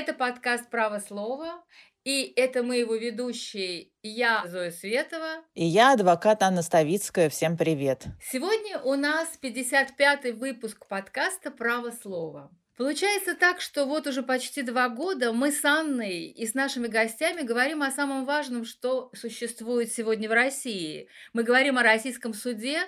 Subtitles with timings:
[0.00, 1.62] Это подкаст «Право слова»,
[2.04, 5.44] и это мы его ведущие, я Зоя Светова.
[5.52, 7.28] И я адвокат Анна Ставицкая.
[7.28, 8.06] Всем привет!
[8.18, 12.50] Сегодня у нас 55-й выпуск подкаста «Право слова».
[12.78, 17.42] Получается так, что вот уже почти два года мы с Анной и с нашими гостями
[17.42, 21.08] говорим о самом важном, что существует сегодня в России.
[21.34, 22.86] Мы говорим о российском суде,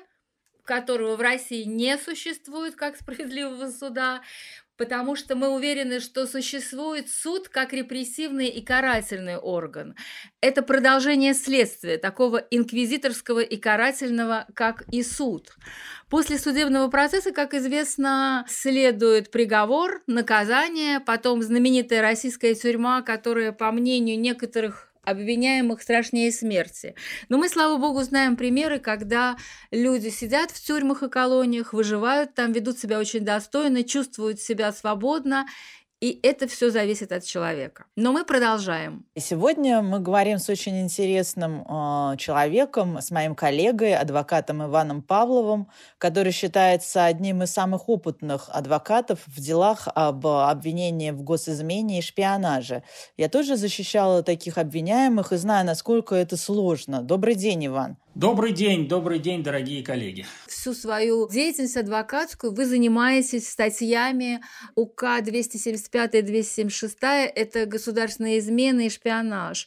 [0.65, 4.23] которого в России не существует как справедливого суда
[4.77, 9.95] потому что мы уверены, что существует суд как репрессивный и карательный орган.
[10.41, 15.51] Это продолжение следствия, такого инквизиторского и карательного, как и суд.
[16.09, 24.21] После судебного процесса, как известно, следует приговор, наказание, потом знаменитая российская тюрьма, которая, по мнению
[24.21, 26.95] некоторых обвиняемых страшнее смерти.
[27.29, 29.37] Но мы, слава богу, знаем примеры, когда
[29.71, 35.47] люди сидят в тюрьмах и колониях, выживают там, ведут себя очень достойно, чувствуют себя свободно
[36.03, 37.85] и это все зависит от человека.
[37.95, 39.07] Но мы продолжаем.
[39.15, 45.69] И сегодня мы говорим с очень интересным э, человеком, с моим коллегой, адвокатом Иваном Павловым,
[45.99, 52.83] который считается одним из самых опытных адвокатов в делах об обвинении в госизмене и шпионаже.
[53.17, 57.01] Я тоже защищала таких обвиняемых и знаю, насколько это сложно.
[57.01, 57.97] Добрый день, Иван.
[58.15, 60.27] Добрый день, добрый день, дорогие коллеги.
[60.47, 64.43] Всю свою деятельность адвокатскую вы занимаетесь статьями
[64.75, 69.67] УК 275 и 276, это государственные измены и шпионаж.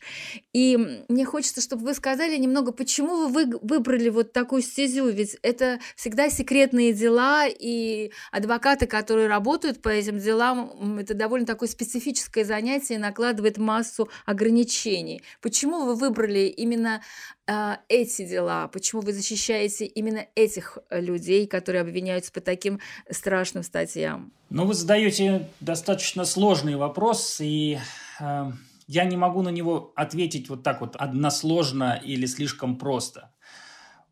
[0.53, 0.77] И
[1.09, 6.29] мне хочется, чтобы вы сказали немного, почему вы выбрали вот такую стезю, ведь это всегда
[6.29, 12.99] секретные дела, и адвокаты, которые работают по этим делам, это довольно такое специфическое занятие и
[12.99, 15.23] накладывает массу ограничений.
[15.41, 17.01] Почему вы выбрали именно
[17.47, 18.67] эти дела?
[18.67, 22.79] Почему вы защищаете именно этих э, людей, которые обвиняются по таким
[23.09, 24.33] страшным статьям?
[24.49, 27.79] Ну, вы задаете достаточно сложный вопрос, и
[28.19, 28.51] э,
[28.87, 33.31] я не могу на него ответить вот так вот односложно или слишком просто.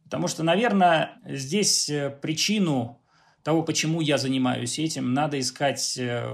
[0.03, 3.02] Потому что, наверное, здесь э, причину
[3.43, 6.33] того, почему я занимаюсь этим, надо искать э,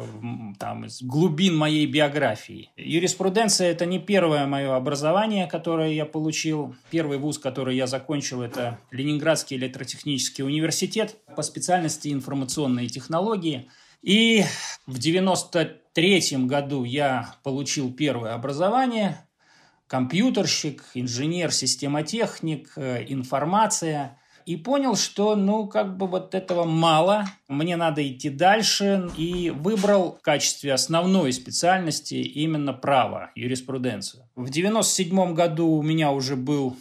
[0.59, 2.69] там, из глубин моей биографии.
[2.77, 6.75] Юриспруденция– это не первое мое образование, которое я получил.
[6.91, 13.67] Первый вуз, который я закончил, это Ленинградский электротехнический университет по специальности информационные технологии.
[14.03, 14.43] И
[14.85, 19.17] в 93 году я получил первое образование–
[19.87, 24.15] компьютерщик, инженер-системотехник, э, информация–
[24.49, 30.17] и понял, что, ну, как бы вот этого мало, мне надо идти дальше, и выбрал
[30.19, 34.27] в качестве основной специальности именно право, юриспруденцию.
[34.35, 36.75] В 97 году у меня уже был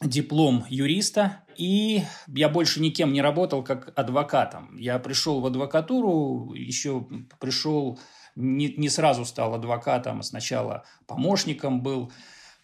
[0.00, 4.74] диплом юриста, и я больше никем не работал как адвокатом.
[4.78, 7.06] Я пришел в адвокатуру, еще
[7.38, 7.98] пришел,
[8.36, 12.10] не, не сразу стал адвокатом, а сначала помощником был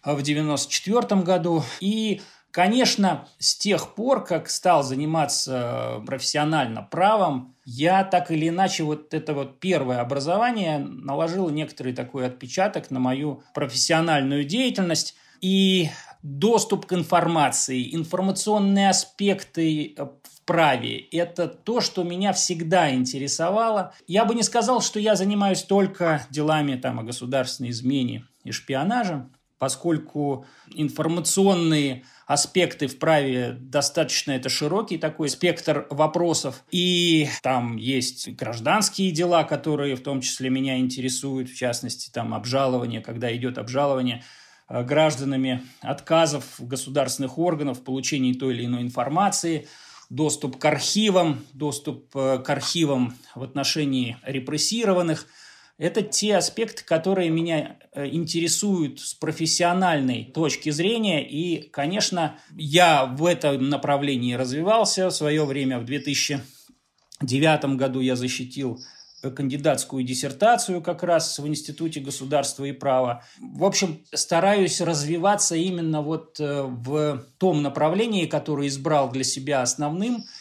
[0.02, 8.30] в 94 году, и Конечно, с тех пор, как стал заниматься профессионально правом, я так
[8.30, 15.16] или иначе вот это вот первое образование наложило некоторый такой отпечаток на мою профессиональную деятельность.
[15.40, 15.88] И
[16.22, 23.94] доступ к информации, информационные аспекты в праве– это то, что меня всегда интересовало.
[24.06, 29.26] Я бы не сказал, что я занимаюсь только делами там, о государственной измене и шпионаже,
[29.62, 36.64] поскольку информационные аспекты в праве достаточно это широкий такой спектр вопросов.
[36.72, 43.02] И там есть гражданские дела, которые в том числе меня интересуют, в частности, там обжалование,
[43.02, 44.24] когда идет обжалование
[44.68, 49.68] э, гражданами отказов государственных органов в получении той или иной информации,
[50.10, 55.28] доступ к архивам, доступ э, к архивам в отношении репрессированных–
[55.78, 61.28] это те аспекты, которые меня интересуют с профессиональной точки зрения.
[61.28, 65.08] И, конечно, я в этом направлении развивался.
[65.08, 68.80] В свое время, в 2009 году я защитил
[69.22, 73.24] кандидатскую диссертацию как раз в Институте государства и права.
[73.40, 80.24] В общем, стараюсь развиваться именно вот э, в том направлении, которое избрал для себя основным–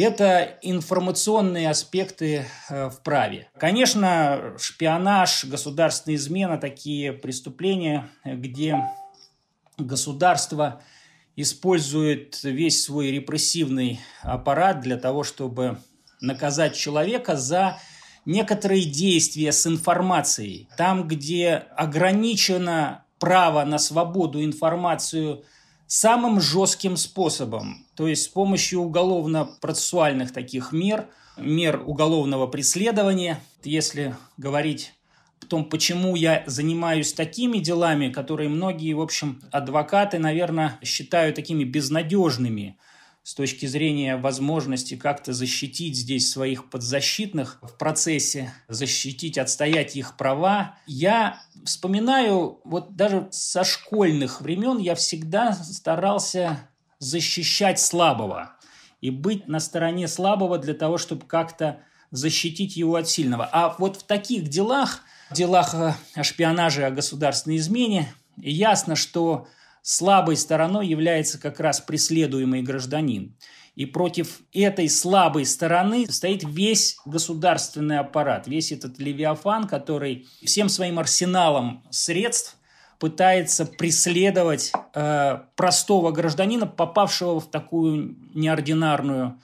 [0.00, 3.48] это информационные аспекты э, в праве.
[3.58, 8.90] Конечно, шпионаж, государственная измена– такие преступления, где
[9.78, 10.82] государство
[11.36, 15.78] использует весь свой репрессивный аппарат для того, чтобы
[16.20, 17.78] наказать человека за
[18.24, 20.68] некоторые действия с информацией.
[20.76, 25.44] Там, где ограничено право на свободу информацию
[25.86, 34.94] самым жестким способом, то есть с помощью уголовно-процессуальных таких мер, мер уголовного преследования, если говорить
[35.40, 41.64] в том, почему я занимаюсь такими делами, которые многие, в общем, адвокаты, наверное, считают такими
[41.64, 42.78] безнадежными
[43.24, 50.76] с точки зрения возможности как-то защитить здесь своих подзащитных в процессе, защитить, отстоять их права.
[50.86, 56.68] Я вспоминаю, вот даже со школьных времен я всегда старался
[56.98, 58.52] защищать слабого
[59.00, 61.80] и быть на стороне слабого для того, чтобы как-то
[62.10, 63.48] защитить его от сильного.
[63.50, 65.00] А вот в таких делах,
[65.30, 69.48] делах о шпионаже, о государственной измене, ясно, что
[69.84, 73.36] слабой стороной является как раз преследуемый гражданин.
[73.76, 80.98] И против этой слабой стороны стоит весь государственный аппарат, весь этот левиафан, который всем своим
[80.98, 82.56] арсеналом средств
[82.98, 89.38] пытается преследовать э, простого гражданина, попавшего в такую неординарную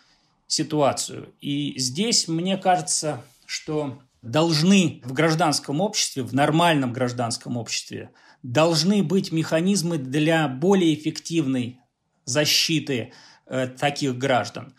[0.47, 1.35] ситуацию.
[1.41, 8.11] И здесь, мне кажется, что должны в гражданском обществе, в нормальном гражданском обществе,
[8.43, 11.81] должны быть механизмы для более эффективной
[12.25, 13.13] защиты
[13.47, 14.75] э, таких граждан.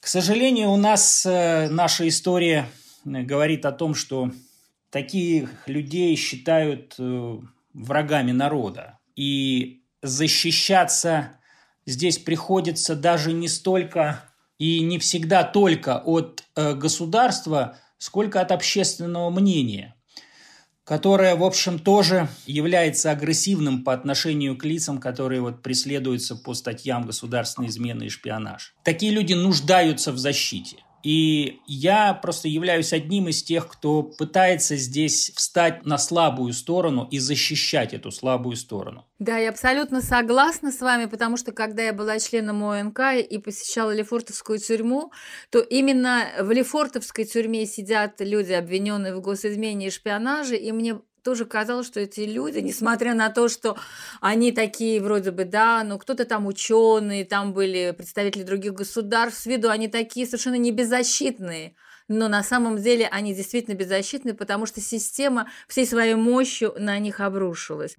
[0.00, 2.68] К сожалению, у нас э, наша история
[3.04, 4.32] э, говорит о том, что
[4.90, 7.38] таких людей считают э,
[7.72, 8.98] врагами народа.
[9.16, 11.32] И защищаться
[11.86, 14.24] здесь приходится даже не столько
[14.58, 19.94] и не всегда только от э, государства, сколько от общественного мнения
[20.88, 27.04] которое, в общем, тоже является агрессивным по отношению к лицам, которые вот преследуются по статьям
[27.04, 28.74] государственной измены и шпионаж.
[28.84, 30.78] Такие люди нуждаются в защите.
[31.02, 37.18] И я просто являюсь одним из тех, кто пытается здесь встать на слабую сторону и
[37.18, 39.06] защищать эту слабую сторону.
[39.18, 43.94] Да, я абсолютно согласна с вами, потому что когда я была членом ОНК и посещала
[43.94, 45.12] Лефортовскую тюрьму,
[45.50, 51.44] то именно в Лефортовской тюрьме сидят люди, обвиненные в госизмене и шпионаже, и мне тоже
[51.44, 53.76] казалось, что эти люди, несмотря на то, что
[54.22, 59.44] они такие вроде бы, да, ну кто-то там ученые, там были представители других государств, с
[59.44, 61.74] виду они такие совершенно не беззащитные.
[62.08, 67.20] Но на самом деле они действительно беззащитны, потому что система всей своей мощью на них
[67.20, 67.94] обрушилась.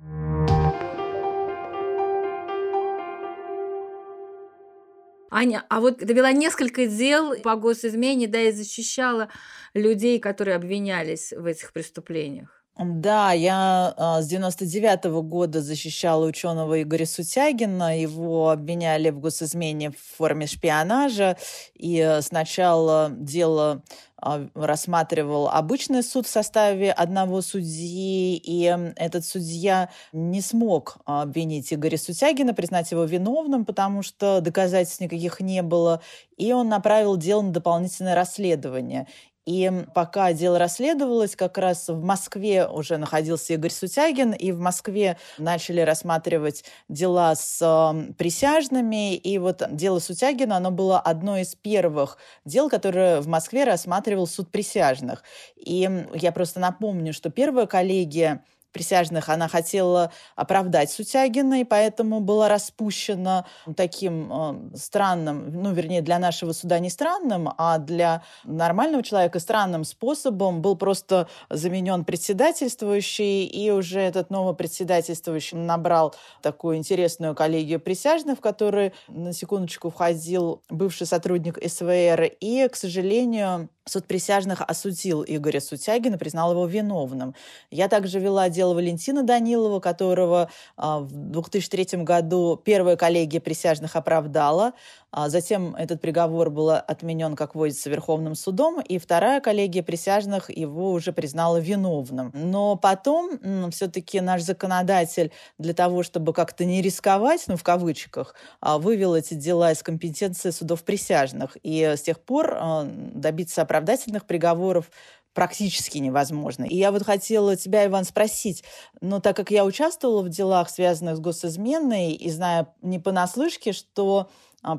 [5.29, 9.29] Аня, а вот довела несколько дел по госизмене, да, и защищала
[9.75, 12.58] людей, которые обвинялись в этих преступлениях.
[12.81, 17.99] Да, я а, с 99 -го года защищала ученого Игоря Сутягина.
[17.99, 21.35] Его обвиняли в госизмене в форме шпионажа.
[21.73, 23.83] И э, сначала дело
[24.15, 31.97] а, рассматривал обычный суд в составе одного судьи, и этот судья не смог обвинить Игоря
[31.97, 36.01] Сутягина, признать его виновным, потому что доказательств никаких не было,
[36.37, 39.07] и он направил дело на дополнительное расследование.
[39.45, 45.17] И пока дело расследовалось, как раз в Москве уже находился Игорь Сутягин, и в Москве
[45.37, 49.15] начали рассматривать дела с э, присяжными.
[49.15, 54.51] И вот дело Сутягина, оно было одно из первых дел, которое в Москве рассматривал суд
[54.51, 55.23] присяжных.
[55.55, 62.49] И я просто напомню, что первая коллегия присяжных она хотела оправдать Сутягина, и поэтому была
[62.49, 63.45] распущена
[63.75, 69.83] таким э, странным, ну, вернее, для нашего суда не странным, а для нормального человека странным
[69.83, 78.37] способом был просто заменен председательствующий, и уже этот новый председательствующий набрал такую интересную коллегию присяжных,
[78.39, 85.59] в которой, на секундочку, входил бывший сотрудник СВР, и, к сожалению, Суд присяжных осудил Игоря
[85.59, 87.33] Сутягина, признал его виновным.
[87.71, 94.73] Я также вела дело Валентина Данилова, которого а, в 2003 году первая коллегия присяжных оправдала.
[95.11, 100.91] А затем этот приговор был отменен, как водится, Верховным судом, и вторая коллегия присяжных его
[100.91, 102.31] уже признала виновным.
[102.33, 103.39] Но потом
[103.71, 109.33] все-таки наш законодатель для того, чтобы как-то не рисковать, ну, в кавычках, а, вывел эти
[109.33, 111.57] дела из компетенции судов присяжных.
[111.63, 114.91] И с тех пор а, добиться оправдательных приговоров
[115.33, 116.65] практически невозможно.
[116.65, 118.63] И я вот хотела тебя, Иван, спросить,
[118.99, 124.29] но так как я участвовала в делах, связанных с госизменой, и знаю не понаслышке, что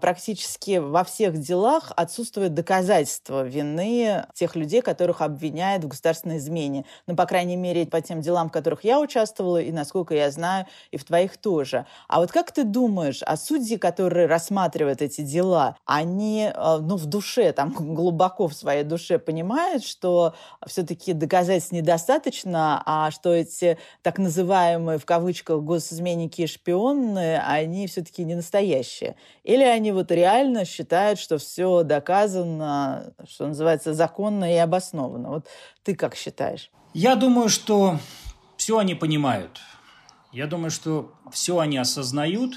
[0.01, 6.85] практически во всех делах отсутствует доказательство вины тех людей, которых обвиняют в государственной измене.
[7.07, 10.67] Ну, по крайней мере, по тем делам, в которых я участвовала, и, насколько я знаю,
[10.91, 11.87] и в твоих тоже.
[12.09, 17.07] А вот как ты думаешь, а судьи, которые рассматривают эти дела, они, а, ну, в
[17.07, 20.35] душе, там, глубоко в своей душе понимают, что
[20.67, 28.25] все-таки доказательств недостаточно, а что эти так называемые, в кавычках, госизменники и шпионы, они все-таки
[28.25, 29.17] не настоящие?
[29.43, 35.31] Или они вот реально считают, что все доказано, что называется, законно и обоснованно.
[35.31, 35.47] Вот
[35.83, 36.71] ты как считаешь?
[36.95, 37.99] Я думаю, что
[38.57, 39.61] все они понимают.
[40.33, 42.55] Я думаю, что все они осознают,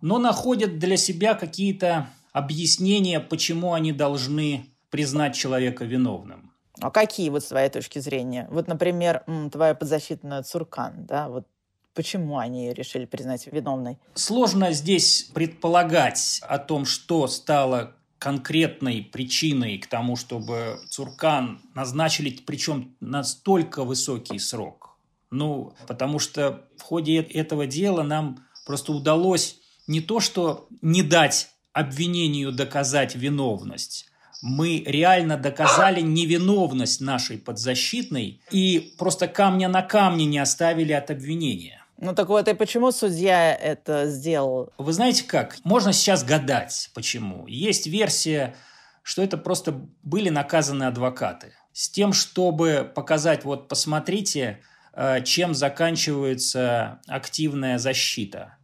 [0.00, 6.52] но находят для себя какие-то объяснения, почему они должны признать человека виновным.
[6.80, 8.48] А какие вот с твоей точки зрения?
[8.50, 11.46] Вот, например, твоя подзащитная Цуркан, да, вот
[11.94, 13.98] Почему они решили признать виновной?
[14.14, 22.96] Сложно здесь предполагать о том, что стало конкретной причиной к тому, чтобы Цуркан назначили, причем
[23.00, 24.96] настолько высокий срок.
[25.30, 31.50] Ну, потому что в ходе этого дела нам просто удалось не то, что не дать
[31.72, 34.06] обвинению доказать виновность,
[34.42, 41.83] мы реально доказали невиновность нашей подзащитной и просто камня на камне не оставили от обвинения.
[42.04, 44.70] Ну так вот, и почему судья это сделал?
[44.76, 45.56] Вы знаете как?
[45.64, 47.46] Можно сейчас гадать, почему.
[47.46, 48.54] Есть версия,
[49.02, 51.54] что это просто были наказаны адвокаты.
[51.72, 54.60] С тем, чтобы показать, вот посмотрите,
[54.92, 58.58] э, чем заканчивается активная защита,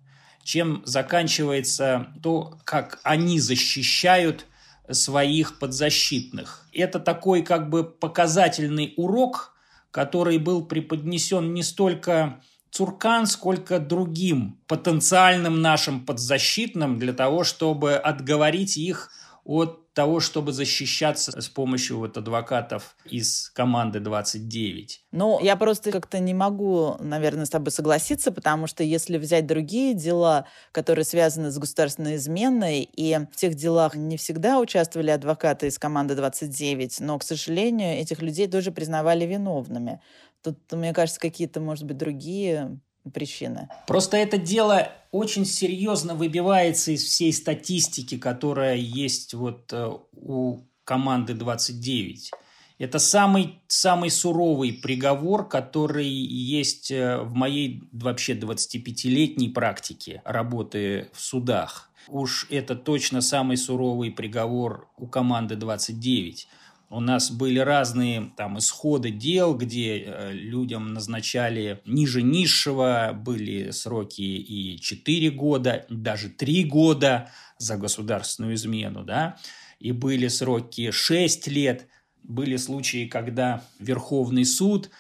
[0.45, 4.45] чем заканчивается то, как они защищают
[4.91, 6.67] своих подзащитных.
[6.75, 9.55] Это такой как бы показательный урок,
[9.93, 18.77] который был преподнесен не столько Цуркан, сколько другим потенциальным нашим подзащитным для того, чтобы отговорить
[18.77, 19.11] их
[19.45, 25.03] от того, чтобы защищаться с помощью вот адвокатов из команды 29.
[25.11, 29.95] Ну, я просто как-то не могу, наверное, с тобой согласиться, потому что если взять другие
[29.95, 35.79] дела, которые связаны с государственной изменой, и в тех делах не всегда участвовали адвокаты из
[35.79, 40.00] команды 29, но, к сожалению, этих людей тоже признавали виновными.
[40.43, 42.79] Тут, мне кажется, какие-то, может быть, другие
[43.13, 43.69] причины.
[43.87, 51.35] Просто это дело очень серьезно выбивается из всей статистики, которая есть вот э, у команды
[51.35, 52.31] 29.
[52.79, 61.21] Это самый, самый суровый приговор, который есть э, в моей вообще 25-летней практике работы в
[61.21, 61.91] судах.
[62.09, 66.49] Уж это точно самый суровый приговор у команды 29.
[66.93, 74.23] У нас были разные там исходы дел, где э, людям назначали ниже низшего, были сроки
[74.23, 79.37] и 4 года, даже 3 года за государственную измену, да,
[79.79, 81.87] и были сроки 6 лет.
[82.25, 84.91] Были случаи, когда Верховный суд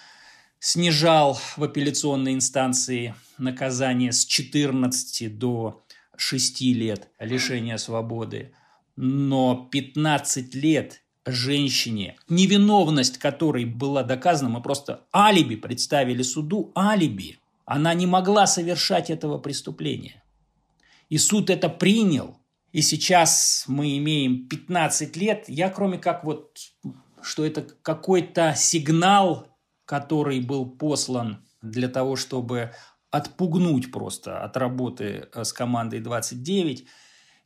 [0.60, 5.82] снижал в апелляционной инстанции наказание с 14 до
[6.16, 8.52] 6 лет лишения свободы.
[8.94, 17.38] Но 15 лет женщине, невиновность которой была доказана, мы просто алиби представили суду, алиби.
[17.64, 20.22] Она не могла совершать этого преступления.
[21.08, 22.38] И суд это принял.
[22.72, 25.44] И сейчас мы имеем 15 лет.
[25.48, 26.58] Я кроме как вот,
[27.22, 29.48] что это какой-то сигнал,
[29.84, 32.72] который был послан для того, чтобы
[33.10, 36.86] отпугнуть просто от работы э, с командой 29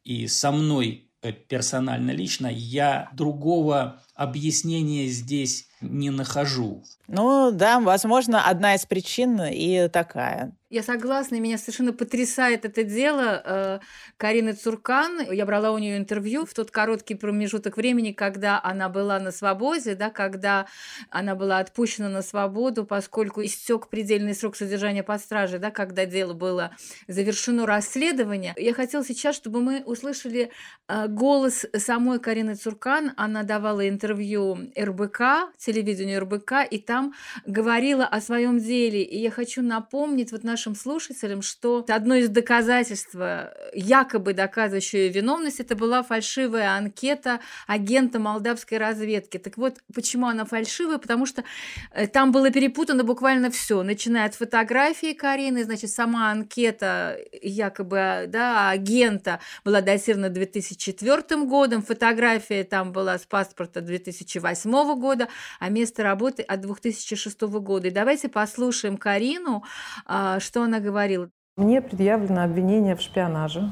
[0.05, 6.83] и со мной персонально лично, я другого объяснения здесь не нахожу.
[7.09, 10.53] Ну да, возможно, одна из причин и такая.
[10.71, 13.43] Я согласна, меня совершенно потрясает это дело.
[13.45, 13.79] Э,
[14.17, 19.21] Карины Цуркан, я брала у нее интервью в тот короткий промежуток времени, когда она была
[19.21, 20.67] на свободе, да, когда
[21.11, 26.33] она была отпущена на свободу, поскольку истек предельный срок содержания под стражей, да, когда дело
[26.33, 26.75] было
[27.07, 28.55] завершено расследование.
[28.57, 30.51] Я хотела сейчас, чтобы мы услышали
[30.89, 33.13] э, голос самой Карины Цуркан.
[33.17, 37.15] Она давала интервью РБК, телевидению РБК, и там
[37.47, 39.03] говорила о своем деле.
[39.03, 45.09] И я хочу напомнить вот наш нашим слушателям, что одно из доказательств, э, якобы доказывающее
[45.09, 49.39] виновность, это была фальшивая анкета агента молдавской разведки.
[49.39, 50.99] Так вот, почему она фальшивая?
[50.99, 51.45] Потому что
[51.91, 58.71] э, там было перепутано буквально все, начиная от фотографии Карины, значит, сама анкета якобы да,
[58.71, 65.29] агента была датирована 2004 годом, фотография там была с паспорта 2008 года,
[65.61, 67.89] а место работы от 2006 года.
[67.89, 69.63] И давайте послушаем Карину,
[70.07, 71.31] а, что она говорила?
[71.57, 73.71] Мне предъявлено обвинение в шпионаже.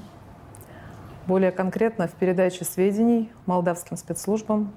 [1.26, 4.72] Более конкретно в передаче сведений молдавским спецслужбам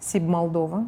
[0.00, 0.86] СИБ Молдова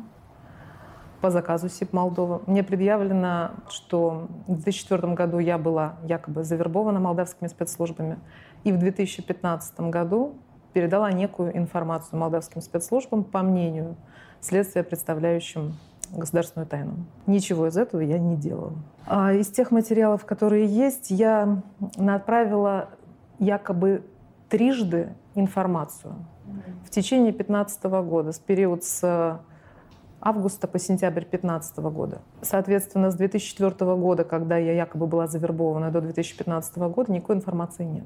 [1.23, 2.43] по заказу СИБ Молдова.
[2.47, 8.19] Мне предъявлено, что в 2004 году я была якобы завербована молдавскими спецслужбами,
[8.65, 10.35] и в 2015 году
[10.73, 13.97] передала некую информацию молдавским спецслужбам по мнению
[14.41, 15.75] следствия, представляющим
[16.11, 16.95] государственную тайну.
[17.27, 18.75] Ничего из этого я не делала.
[19.07, 21.63] А из тех материалов, которые есть, я
[21.97, 22.91] отправила
[23.39, 24.05] якобы
[24.49, 26.15] трижды информацию
[26.85, 29.41] в течение 2015 года, с период с
[30.21, 32.21] августа по сентябрь 2015 года.
[32.43, 38.05] Соответственно, с 2004 года, когда я якобы была завербована, до 2015 года никакой информации нет.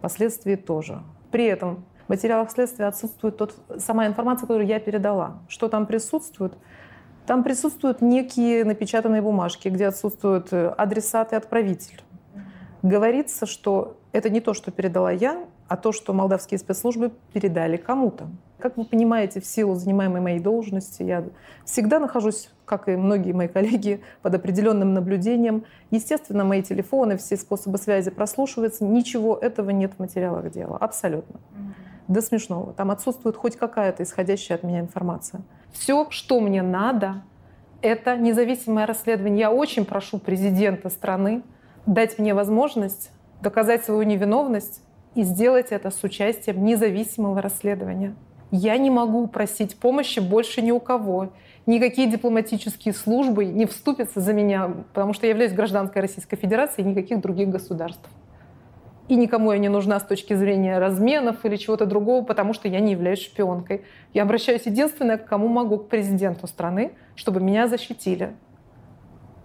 [0.00, 1.02] Последствий тоже.
[1.30, 5.40] При этом в материалах следствия отсутствует тот, сама информация, которую я передала.
[5.48, 6.54] Что там присутствует?
[7.26, 12.00] Там присутствуют некие напечатанные бумажки, где отсутствуют э, адресат и отправитель.
[12.82, 18.28] Говорится, что это не то, что передала я, а то, что молдавские спецслужбы передали кому-то.
[18.58, 21.24] Как вы понимаете, в силу занимаемой моей должности, я
[21.64, 25.64] всегда нахожусь, как и многие мои коллеги, под определенным наблюдением.
[25.90, 28.84] Естественно, мои телефоны, все способы связи прослушиваются.
[28.84, 30.76] Ничего этого нет в материалах дела.
[30.78, 31.38] Абсолютно.
[32.08, 32.72] До смешного.
[32.72, 35.42] Там отсутствует хоть какая-то исходящая от меня информация.
[35.70, 37.22] Все, что мне надо,
[37.82, 39.40] это независимое расследование.
[39.40, 41.42] Я очень прошу президента страны
[41.86, 44.82] дать мне возможность доказать свою невиновность
[45.18, 48.14] и сделать это с участием независимого расследования.
[48.52, 51.32] Я не могу просить помощи больше ни у кого.
[51.66, 56.84] Никакие дипломатические службы не вступятся за меня, потому что я являюсь гражданкой Российской Федерации и
[56.84, 58.08] никаких других государств.
[59.08, 62.78] И никому я не нужна с точки зрения разменов или чего-то другого, потому что я
[62.78, 63.82] не являюсь шпионкой.
[64.14, 68.36] Я обращаюсь единственное, к кому могу, к президенту страны, чтобы меня защитили.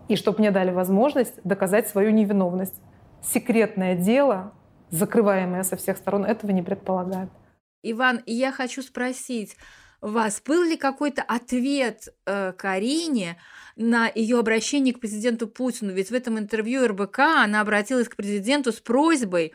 [0.08, 2.80] И чтобы мне дали возможность доказать свою невиновность.
[3.24, 4.52] Секретное дело,
[4.94, 7.30] закрываемое со всех сторон, этого не предполагает.
[7.82, 9.58] Иван, я хочу спросить
[10.00, 13.38] вас, был ли какой-то ответ э, Карине
[13.76, 15.92] на ее обращение к президенту Путину?
[15.94, 19.54] Ведь в этом интервью РБК она обратилась к президенту с просьбой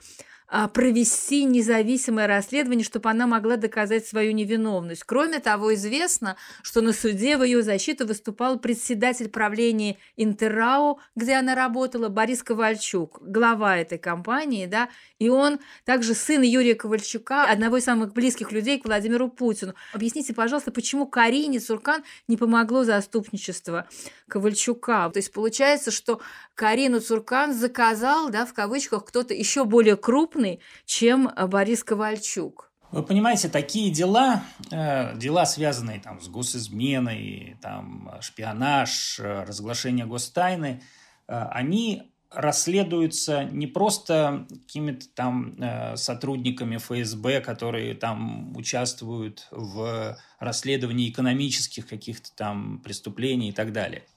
[0.73, 5.04] провести независимое расследование, чтобы она могла доказать свою невиновность.
[5.04, 11.54] Кроме того, известно, что на суде в ее защиту выступал председатель правления Интеррау, где она
[11.54, 17.84] работала, Борис Ковальчук, глава этой компании, да, и он также сын Юрия Ковальчука, одного из
[17.84, 19.75] самых близких людей к Владимиру Путину.
[19.93, 23.87] Объясните, пожалуйста, почему Карине Цуркан не помогло заступничество
[24.28, 25.11] Ковальчука?
[25.13, 26.21] То есть получается, что
[26.54, 30.38] Карину Цуркан заказал, да, в кавычках, кто-то еще более крупный,
[30.85, 32.71] чем э, Борис Ковальчук.
[32.91, 40.83] Вы понимаете, такие дела, э, дела, связанные там, с госизменой, там, шпионаж, э, разглашение гостайны,
[41.27, 45.59] они расследуются не просто какими-то там
[45.95, 54.05] сотрудниками ФСБ, которые там участвуют в расследовании экономических каких-то там преступлений и так далее–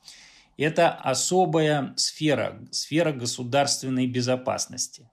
[0.57, 5.09] это особая сфера, сфера государственной безопасности.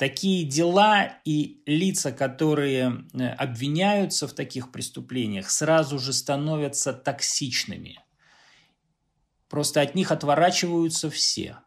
[0.00, 8.00] Такие дела и лица, которые э, обвиняются в таких преступлениях, сразу же становятся токсичными.
[9.50, 11.58] Просто от них отворачиваются все.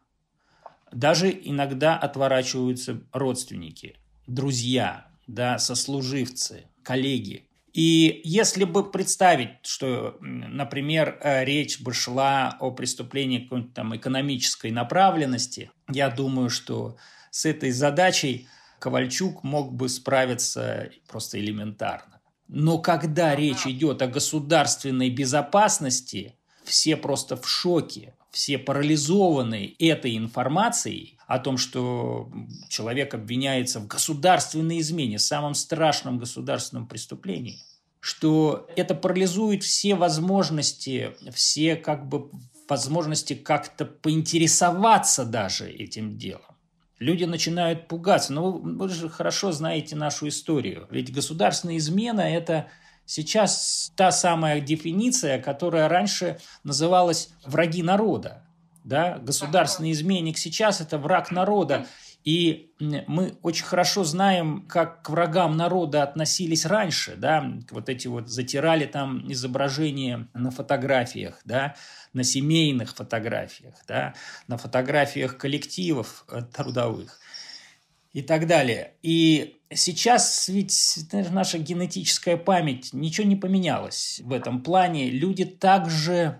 [0.91, 7.47] Даже иногда отворачиваются родственники, друзья, да, сослуживцы, коллеги.
[7.71, 14.71] И если бы представить, что, например, э, речь бы шла о преступлении какой-то там экономической
[14.71, 16.97] направленности, я думаю, что
[17.33, 22.21] с этой задачей Ковальчук мог бы справиться просто элементарно.
[22.47, 31.17] Но когда речь идет о государственной безопасности, все просто в шоке, все парализованы этой информацией
[31.25, 32.31] о том, что
[32.69, 37.57] человек обвиняется в государственной измене, самом страшном государственном преступлении,
[37.99, 42.29] что это парализует все возможности, все как бы
[42.69, 46.52] возможности как-то поинтересоваться даже этим делом.
[47.03, 48.31] Люди начинают пугаться.
[48.31, 50.87] Но вы, вы же хорошо знаете нашу историю.
[50.89, 52.67] Ведь государственная измена– это
[53.05, 58.43] Сейчас та самая дефиниция, которая раньше называлась «враги народа».
[58.85, 59.17] Да?
[59.19, 61.85] Государственный изменник сейчас– это враг народа.
[62.23, 68.29] И мы очень хорошо знаем, как к врагам народа относились раньше, да, вот эти вот
[68.29, 71.75] затирали там изображения на фотографиях, да,
[72.13, 74.13] на семейных фотографиях, да,
[74.47, 77.19] на фотографиях коллективов э, трудовых
[78.13, 78.93] и так далее.
[79.01, 85.09] И сейчас ведь наша генетическая память, ничего не поменялось в этом плане.
[85.09, 86.39] Люди также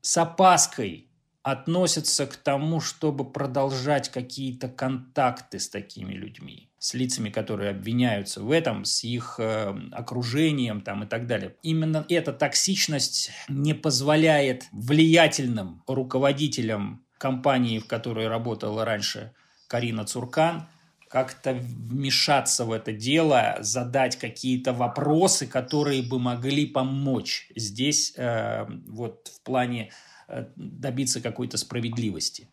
[0.00, 1.11] с опаской
[1.42, 8.50] относятся к тому, чтобы продолжать какие-то контакты с такими людьми, с лицами, которые обвиняются в
[8.50, 11.56] этом, с их э, окружением там, и так далее.
[11.62, 19.32] Именно эта токсичность не позволяет влиятельным руководителям компании, в которой работала раньше
[19.66, 20.68] Карина Цуркан,
[21.08, 29.28] как-то вмешаться в это дело, задать какие-то вопросы, которые бы могли помочь здесь э, вот
[29.28, 29.90] в плане
[30.56, 32.48] добиться какой-то справедливости.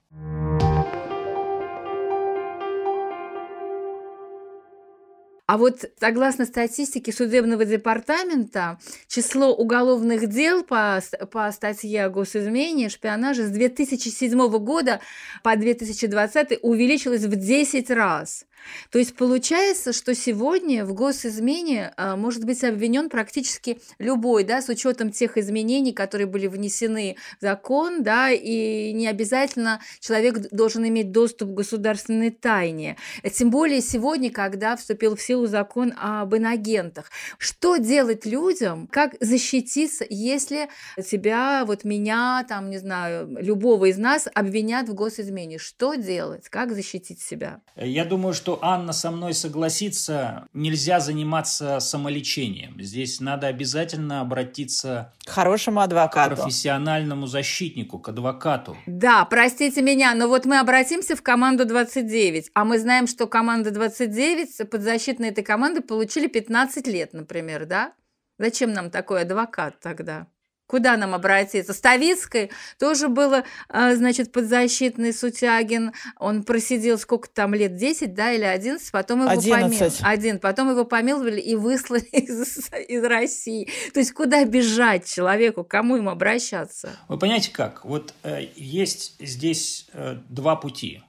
[5.50, 13.48] А вот согласно статистике судебного департамента, число уголовных дел по, по статье о госизмене, шпионаже
[13.48, 15.00] с 2007 года
[15.42, 18.46] по 2020 увеличилось в 10 раз.
[18.92, 24.70] То есть получается, что сегодня в госизмене а, может быть обвинен практически любой, да, с
[24.70, 31.12] учетом тех изменений, которые были внесены в закон, да, и не обязательно человек должен иметь
[31.12, 32.98] доступ к государственной тайне.
[33.34, 37.12] Тем более сегодня, когда вступил в силу закон об инагентах.
[37.38, 40.70] Что делать людям, как защититься, если
[41.04, 45.58] тебя, вот меня, там, не знаю, любого из нас обвинят в госизмене?
[45.58, 46.50] Что делать?
[46.50, 47.62] Как защитить себя?
[47.76, 52.82] Я думаю, что что Анна со мной согласится, нельзя заниматься самолечением.
[52.82, 56.36] Здесь надо обязательно обратиться к хорошему адвокату.
[56.36, 58.76] К профессиональному защитнику, к адвокату.
[58.88, 63.70] Да, простите меня, но вот мы обратимся в команду 29, а мы знаем, что команда
[63.70, 67.94] 29, подзащитные этой команды получили 15 лет, например, да?
[68.40, 70.26] Зачем нам такой адвокат тогда?
[70.70, 71.74] Куда нам обратиться?
[71.74, 75.94] Ставицкой тоже было, а, значит, подзащитный Сутягин.
[76.20, 79.50] Он просидел сколько там лет, 10, да, или 11, потом его 11.
[79.50, 79.94] помиловали.
[80.02, 83.68] Один, потом его помиловали и выслали из, из России.
[83.96, 86.92] То есть куда бежать человеку, кому ему обращаться?
[87.08, 87.84] Вы понимаете как?
[87.84, 91.02] Вот э, есть здесь э, два пути,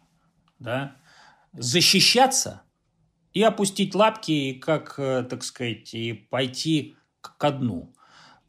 [0.58, 0.96] да?
[1.52, 2.62] Защищаться
[3.34, 7.92] и опустить лапки, и как, э, так сказать, и пойти к дну–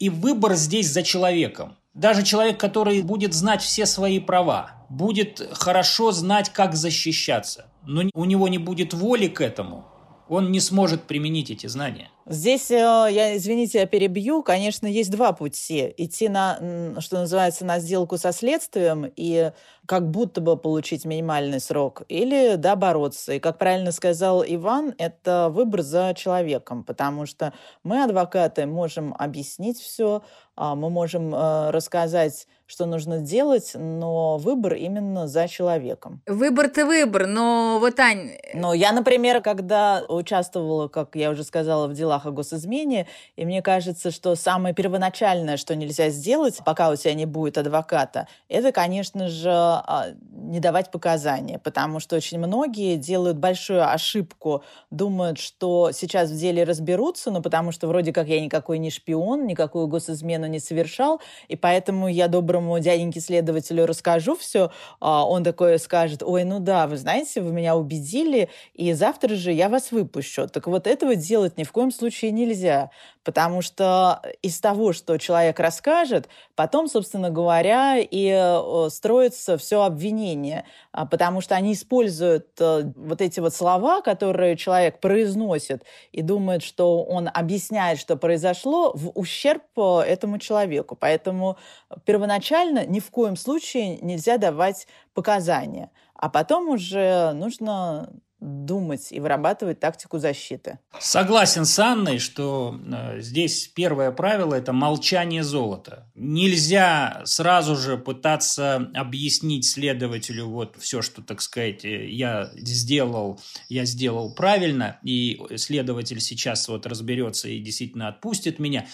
[0.02, 1.76] и выбор здесь за человеком.
[1.94, 8.26] Даже человек, который будет знать все свои права, будет хорошо знать, как защищаться, но у
[8.26, 9.86] него не будет воли к этому,
[10.28, 12.10] он не сможет применить эти знания.
[12.26, 15.94] Здесь, э, я, извините, я перебью, конечно, есть два пути.
[15.98, 19.52] Идти на, что называется, на сделку со следствием и
[19.86, 23.34] как будто бы получить минимальный срок, или, да, бороться.
[23.34, 27.54] И, как правильно сказал Иван, это выбор за человеком, потому что
[27.84, 30.22] мы, адвокаты, можем объяснить все,
[30.56, 36.22] а, мы можем э, рассказать, что нужно делать, но выбор именно за человеком.
[36.28, 38.32] Выбор-то выбор, но вот, Ань...
[38.54, 43.62] Но я, например, когда участвовала, как я уже сказала, в делах о госизмене, и мне
[43.62, 49.28] кажется, что самое первоначальное, что нельзя сделать, пока у тебя не будет адвоката, это, конечно
[49.30, 56.30] же, а, не давать показания, потому что очень многие делают большую ошибку, думают, что сейчас
[56.30, 60.60] в деле разберутся, но потому что вроде как я никакой не шпион, никакую госизмену не
[60.60, 66.88] совершал, и поэтому я доброму дяденьке-следователю расскажу все, а он такой скажет, ой, ну да,
[66.88, 70.48] вы знаете, вы меня убедили, и завтра же я вас выпущу.
[70.48, 72.01] Так вот этого делать ни в коем случае
[72.32, 72.90] нельзя,
[73.24, 80.66] потому что из того, что человек расскажет, потом, собственно говоря, и э, строится все обвинение,
[80.92, 86.64] а, потому что они используют э, вот эти вот слова, которые человек произносит и думает,
[86.64, 90.96] что он объясняет, что произошло, в ущерб э, этому человеку.
[90.96, 91.58] Поэтому
[92.06, 95.92] первоначально ни в коем случае нельзя давать показания.
[96.16, 100.80] А потом уже нужно думать и вырабатывать тактику защиты.
[101.00, 106.10] Согласен с Анной, что э, здесь первое правило– это молчание золота.
[106.16, 113.86] Нельзя сразу же пытаться объяснить следователю вот все, что, так сказать, э, я сделал, я
[113.86, 118.88] сделал правильно, и следователь сейчас вот разберется и действительно отпустит меня.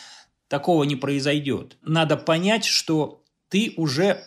[0.50, 1.78] Такого не произойдет.
[1.82, 4.24] Надо понять, что ты уже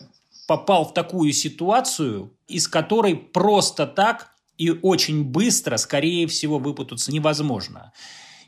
[0.47, 4.30] попал в такую ситуацию, из которой просто так
[4.61, 7.93] и очень быстро, скорее всего, выпутаться невозможно.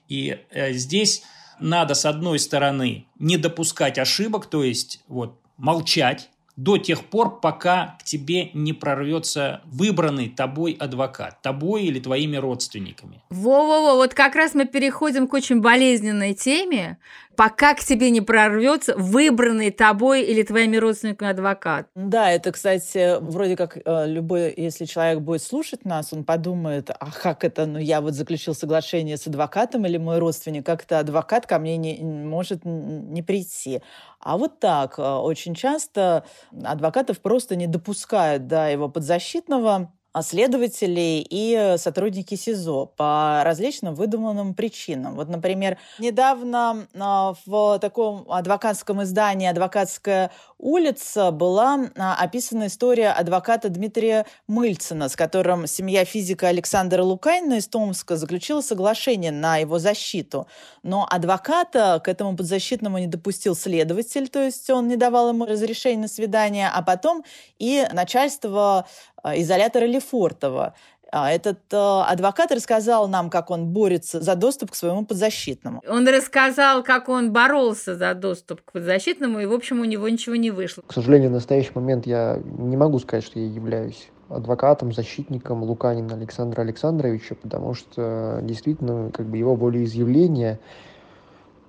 [0.08, 1.24] И э, здесь
[1.60, 7.98] надо, с одной стороны, не допускать ошибок, то есть вот молчать, до тех пор, пока
[8.00, 13.24] к тебе не прорвется выбранный тобой адвокат, тобой или твоими родственниками.
[13.32, 17.00] Во-во-во, вот как раз мы переходим к очень болезненной теме,
[17.36, 21.88] пока к тебе не прорвется выбранный тобой или твоими родственниками адвокат.
[21.96, 27.12] Да, это, кстати, вроде как э, любой, если человек будет слушать нас, он подумает, а
[27.12, 31.48] как это, ну я вот заключил соглашение с адвокатом или мой родственник, как это адвокат
[31.48, 33.82] ко мне не, может не прийти.
[34.20, 36.26] А вот так, э, очень часто
[36.64, 45.16] адвокатов просто не допускают до его подзащитного, следователи и сотрудники СИЗО по различным выдуманным причинам.
[45.16, 53.70] Вот, например, недавно а, в таком адвокатском издании «Адвокатская улица» была а, описана история адвоката
[53.70, 60.48] Дмитрия Мыльцина, с которым семья физика Александра Лукайна из Томска заключила соглашение на его защиту.
[60.84, 66.04] Но адвоката к этому подзащитному не допустил следователь, то есть он не давал ему разрешения
[66.04, 67.24] на свидание, а потом
[67.60, 70.74] и начальство а, изолятора Лефортова.
[71.16, 75.84] А, этот э, адвокат рассказал нам, как он борется за доступ к своему подзащитному.
[75.88, 80.36] Он рассказал, как он боролся за доступ к подзащитному, и, в общем, у него ничего
[80.36, 80.82] не вышло.
[80.88, 86.16] К сожалению, в настоящий момент я не могу сказать, что я являюсь адвокатом, защитником Луканина
[86.16, 90.60] Александра Александровича, потому что действительно как бы его волеизъявление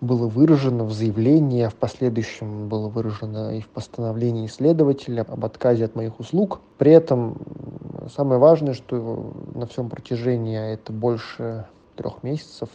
[0.00, 5.87] было выражено в заявлении, а в последующем было выражено и в постановлении следователя об отказе
[5.87, 6.61] от моих услуг.
[6.78, 7.37] При этом
[8.14, 12.68] самое важное, что на всем протяжении, а это больше трех месяцев,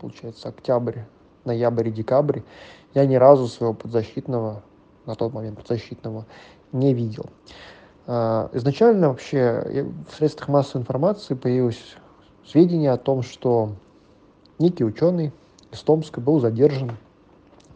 [0.00, 1.00] получается октябрь,
[1.44, 2.40] ноябрь и декабрь,
[2.94, 4.62] я ни разу своего подзащитного,
[5.06, 6.26] на тот момент подзащитного,
[6.72, 7.26] не видел.
[8.06, 11.96] А, изначально вообще в средствах массовой информации появилось
[12.46, 13.72] сведения о том, что
[14.58, 15.32] некий ученый
[15.74, 16.92] из Томска был задержан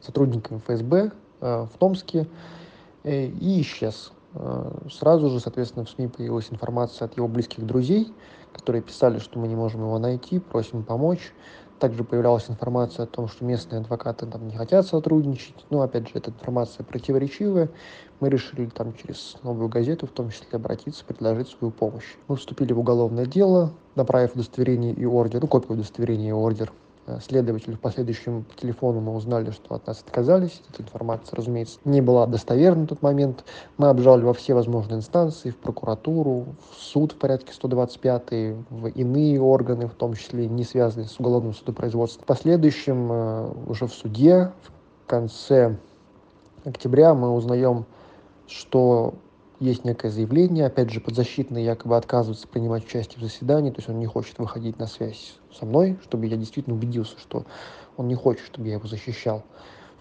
[0.01, 2.29] сотрудниками ФСБ э, в Томске
[3.03, 4.13] э, и исчез.
[4.35, 8.13] Э, сразу же, соответственно, в СМИ появилась информация от его близких друзей,
[8.53, 11.33] которые писали, что мы не можем его найти, просим помочь.
[11.81, 15.67] Также появлялась информация о том, что местные адвокаты там не хотят сотрудничать.
[15.71, 17.69] Но, опять же, эта информация противоречивая.
[18.19, 22.17] Мы решили там через новую газету, в том числе, обратиться, предложить свою помощь.
[22.27, 26.73] Мы вступили в уголовное дело, направив удостоверение и ордер, ну, копию удостоверения и ордер
[27.09, 30.61] Э, следователь в последующем по телефону мы узнали, что от нас отказались.
[30.71, 33.45] Эта информация, разумеется, не была достоверна в тот момент.
[33.79, 38.23] Мы обжаловали во все возможные инстанции, в прокуратуру, в суд в порядке 125,
[38.69, 42.25] в иные органы, в том числе не связанные с уголовным судопроизводством.
[42.25, 45.79] В последующем э, уже в суде в конце
[46.65, 47.87] октября мы узнаем,
[48.47, 49.15] что
[49.61, 53.99] есть некое заявление, опять же, подзащитный якобы отказывается принимать участие в заседании, то есть он
[53.99, 57.45] не хочет выходить на связь со мной, чтобы я действительно убедился, что
[57.97, 59.43] он не хочет, чтобы я его защищал.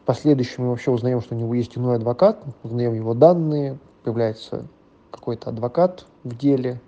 [0.02, 4.67] В последующем мы вообще узнаем, что у него есть иной адвокат, узнаем его данные, появляется
[5.12, 6.80] какой-то адвокат в деле,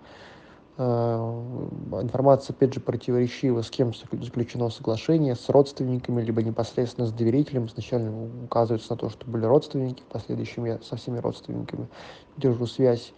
[0.80, 7.68] информация, опять же, противоречива, с кем заключено соглашение, с родственниками, либо непосредственно с доверителем.
[7.68, 8.10] Сначала
[8.46, 11.90] указывается на то, что были родственники, в последующем я со всеми родственниками
[12.38, 13.12] держу связь,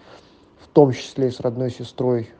[0.60, 2.32] в том числе и с родной сестрой,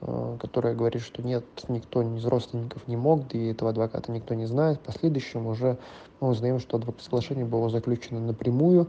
[0.00, 4.46] э, которая говорит, что нет, никто из родственников не мог, и этого адвоката никто не
[4.46, 4.78] знает.
[4.78, 5.76] В последующем уже
[6.20, 8.88] мы узнаем, что соглашение было заключено напрямую,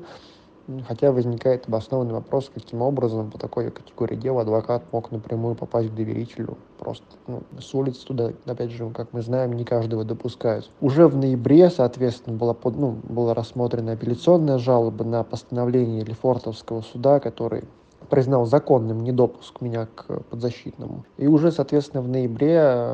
[0.88, 5.94] Хотя возникает обоснованный вопрос, каким образом по такой категории дела адвокат мог напрямую попасть к
[5.94, 6.58] доверителю.
[6.78, 10.70] Просто ну, с улицы туда, опять же, как мы знаем, не каждого допускают.
[10.80, 17.20] Уже в ноябре, соответственно, была, под, ну, была рассмотрена апелляционная жалоба на постановление Лефортовского суда,
[17.20, 17.64] который
[18.12, 21.06] признал законным недопуск меня к подзащитному.
[21.18, 22.86] И уже, соответственно, в ноябре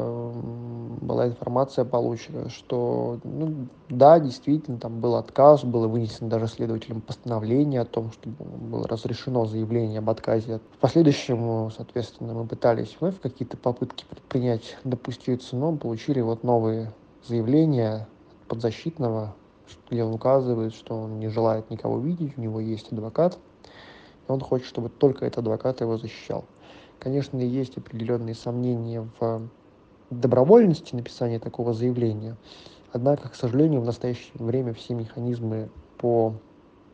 [1.02, 7.82] была информация получена, что, ну, да, действительно, там был отказ, было вынесено даже следователем постановление
[7.82, 10.60] о том, что было разрешено заявление об отказе.
[10.78, 16.94] В последующем, соответственно, мы пытались вновь какие-то попытки предпринять, допуститься, но получили вот новые
[17.28, 18.08] заявления
[18.48, 19.34] подзащитного,
[19.90, 23.40] где он указывает, что он не желает никого видеть, у него есть адвокат,
[24.28, 26.46] и он хочет, чтобы только этот адвокат его защищал.
[27.00, 29.50] Конечно, есть определенные сомнения в
[30.10, 32.38] добровольности написания такого заявления,
[32.92, 36.34] однако, к сожалению, в настоящее время все механизмы по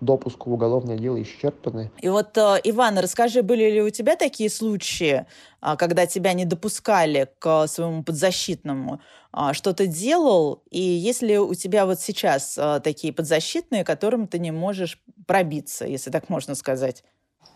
[0.04, 1.92] допуску в уголовное дело исчерпаны.
[2.02, 5.26] И вот, э, Иван, расскажи, были ли у тебя такие случаи,
[5.62, 9.02] а, когда тебя не допускали к своему подзащитному?
[9.32, 10.64] А, что ты делал?
[10.70, 15.86] И есть ли у тебя вот сейчас э, такие подзащитные, которым ты не можешь пробиться,
[15.86, 17.04] если так можно сказать?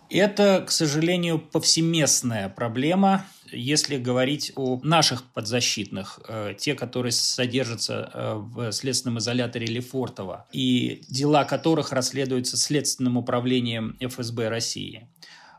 [0.09, 8.33] Это, к сожалению, повсеместная проблема, если говорить о наших подзащитных, э, те, которые содержатся э,
[8.35, 15.07] в следственном изоляторе Лефортово, и дела которых расследуются Следственным управлением ФСБ России.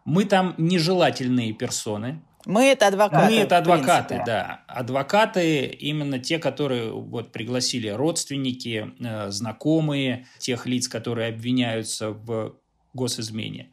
[0.05, 3.27] Мы там нежелательные персоны, мы это адвокаты.
[3.31, 4.63] Мы это адвокаты, да.
[4.69, 12.55] Адвокаты именно те, которые вот пригласили родственники, э, знакомые тех лиц, которые обвиняются в
[12.95, 13.71] госизмене.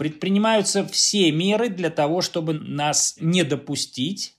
[0.00, 4.34] Предпринимаются все меры для того, чтобы нас не допустить.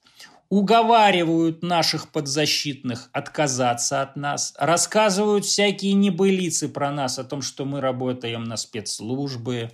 [0.50, 7.80] Уговаривают наших подзащитных отказаться от нас, рассказывают всякие небылицы про нас, о том, что мы
[7.80, 9.70] работаем на спецслужбы,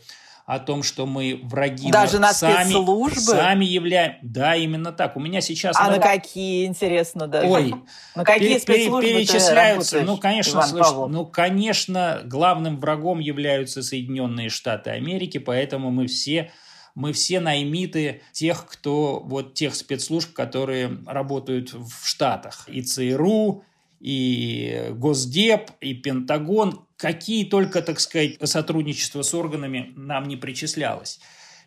[0.48, 1.92] о том, что мы враги.
[1.92, 3.20] Даже на сами, спецслужбы?
[3.20, 4.14] Сами являем.
[4.22, 5.18] Да, именно так.
[5.18, 5.76] У меня сейчас...
[5.78, 7.48] А на какие, интересно, даже?
[7.50, 7.76] Ой.
[8.16, 10.04] На какие спецслужбы перечисляются?
[10.04, 16.50] Ну, конечно, слушай, ну, конечно, главным врагом являются Соединенные Штаты Америки, поэтому мы все
[16.96, 22.68] мы все наймиты тех, кто, вот тех спецслужб, которые работают в Штатах.
[22.68, 23.64] И ЦРУ,
[24.00, 31.20] и Госдеп, и Пентагон, какие только, так сказать, сотрудничество с органами нам не причислялось.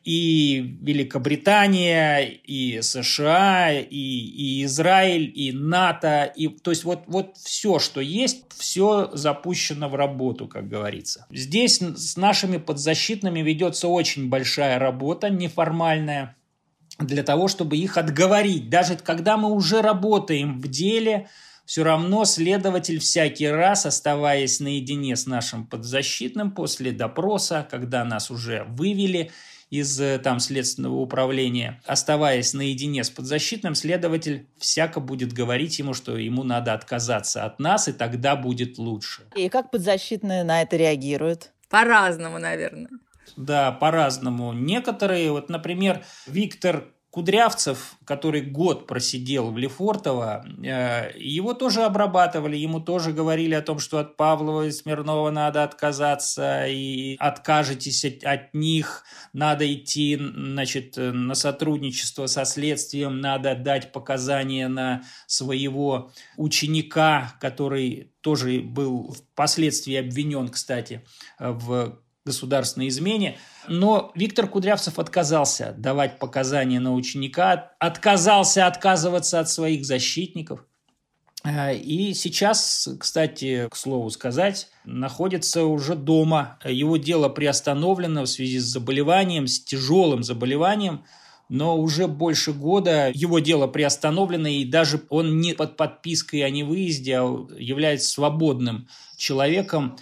[0.05, 7.79] и Великобритания, и США, и, и Израиль, и НАТО, и то есть вот, вот все,
[7.79, 11.27] что есть, все запущено в работу, как говорится.
[11.31, 16.37] Здесь с нашими подзащитными ведется очень большая работа, неформальная,
[16.99, 18.71] для того, чтобы их отговорить.
[18.71, 21.29] Даже когда мы уже работаем в деле,
[21.71, 28.65] все равно следователь всякий раз, оставаясь наедине с нашим подзащитным после допроса, когда нас уже
[28.65, 29.31] вывели–
[29.71, 36.17] из э, там следственного управления, оставаясь наедине с подзащитным, следователь всяко будет говорить ему, что
[36.17, 39.23] ему надо отказаться от нас, и тогда будет лучше.
[39.37, 41.53] И как подзащитные на это реагируют?
[41.69, 42.91] По-разному, наверное.
[43.37, 44.53] Да, по-разному.
[44.53, 52.79] Некоторые, вот, например, Виктор Кудрявцев, который год просидел в Лефортово, э, его тоже обрабатывали, ему
[52.79, 59.05] тоже говорили о том, что от Павлова и Смирнова надо отказаться, и откажетесь от, них,
[59.33, 68.61] надо идти значит, на сотрудничество со следствием, надо дать показания на своего ученика, который тоже
[68.61, 71.05] был впоследствии обвинен, кстати,
[71.41, 73.39] в государственной измене.
[73.69, 80.65] Но Виктор Кудрявцев отказался давать показания на ученика, отказался отказываться от своих защитников.
[81.45, 86.59] Э, и сейчас, кстати, к слову сказать, находится уже дома.
[86.65, 91.05] Его дело приостановлено в связи с заболеванием, с тяжелым заболеванием,
[91.49, 97.19] но уже больше года его дело приостановлено, и даже он не под подпиской о невыезде,
[97.19, 99.97] а является свободным человеком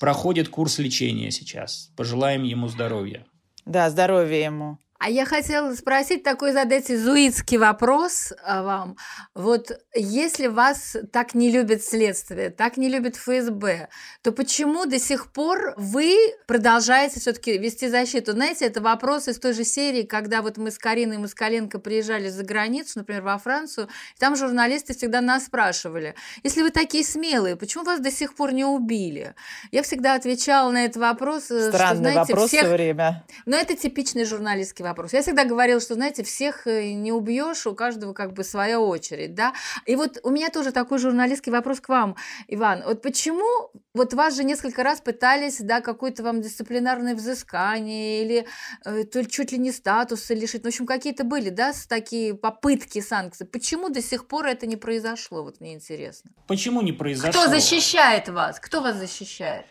[0.00, 1.90] проходит курс лечения сейчас.
[1.94, 3.24] Пожелаем ему здоровья.
[3.66, 4.78] Да, здоровья ему.
[5.00, 8.96] А я хотела спросить такой, задать изуитский вопрос а, вам.
[9.34, 13.88] Вот если вас так не любит следствие, так не любит ФСБ,
[14.20, 16.14] то почему до сих пор вы
[16.46, 18.32] продолжаете все-таки вести защиту?
[18.32, 22.44] Знаете, это вопрос из той же серии, когда вот мы с Кариной Москаленко приезжали за
[22.44, 27.84] границу, например, во Францию, и там журналисты всегда нас спрашивали, если вы такие смелые, почему
[27.84, 29.34] вас до сих пор не убили?
[29.72, 31.50] Я всегда отвечала на этот вопрос.
[31.50, 32.68] Э, Странный что, знаете, вопрос всех...
[32.68, 33.24] время.
[33.46, 35.12] Но это типичный журналистский вопрос вопрос.
[35.12, 39.34] Я всегда говорила, что, знаете, всех э, не убьешь, у каждого как бы своя очередь,
[39.34, 39.54] да.
[39.86, 42.16] И вот у меня тоже такой журналистский вопрос к вам,
[42.48, 42.82] Иван.
[42.84, 48.46] Вот почему, вот вас же несколько раз пытались, да, какое-то вам дисциплинарное взыскание или
[48.84, 53.00] э, то чуть ли не статуса лишить, ну, в общем, какие-то были, да, такие попытки
[53.00, 53.46] санкций.
[53.46, 56.30] Почему до сих пор это не произошло, вот мне интересно.
[56.46, 57.30] Почему не произошло?
[57.30, 58.60] Кто защищает вас?
[58.60, 59.64] Кто вас защищает?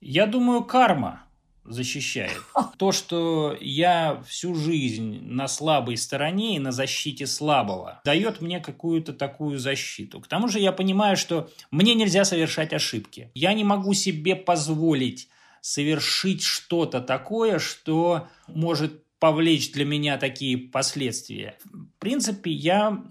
[0.00, 1.26] Я думаю, карма
[1.64, 2.40] защищает.
[2.78, 9.12] То, что я всю жизнь на слабой стороне и на защите слабого, дает мне какую-то
[9.12, 10.20] такую защиту.
[10.20, 13.30] К тому же я понимаю, что мне нельзя совершать ошибки.
[13.34, 15.28] Я не могу себе позволить
[15.60, 21.56] совершить что-то такое, что может повлечь для меня такие последствия.
[21.64, 23.04] В принципе, я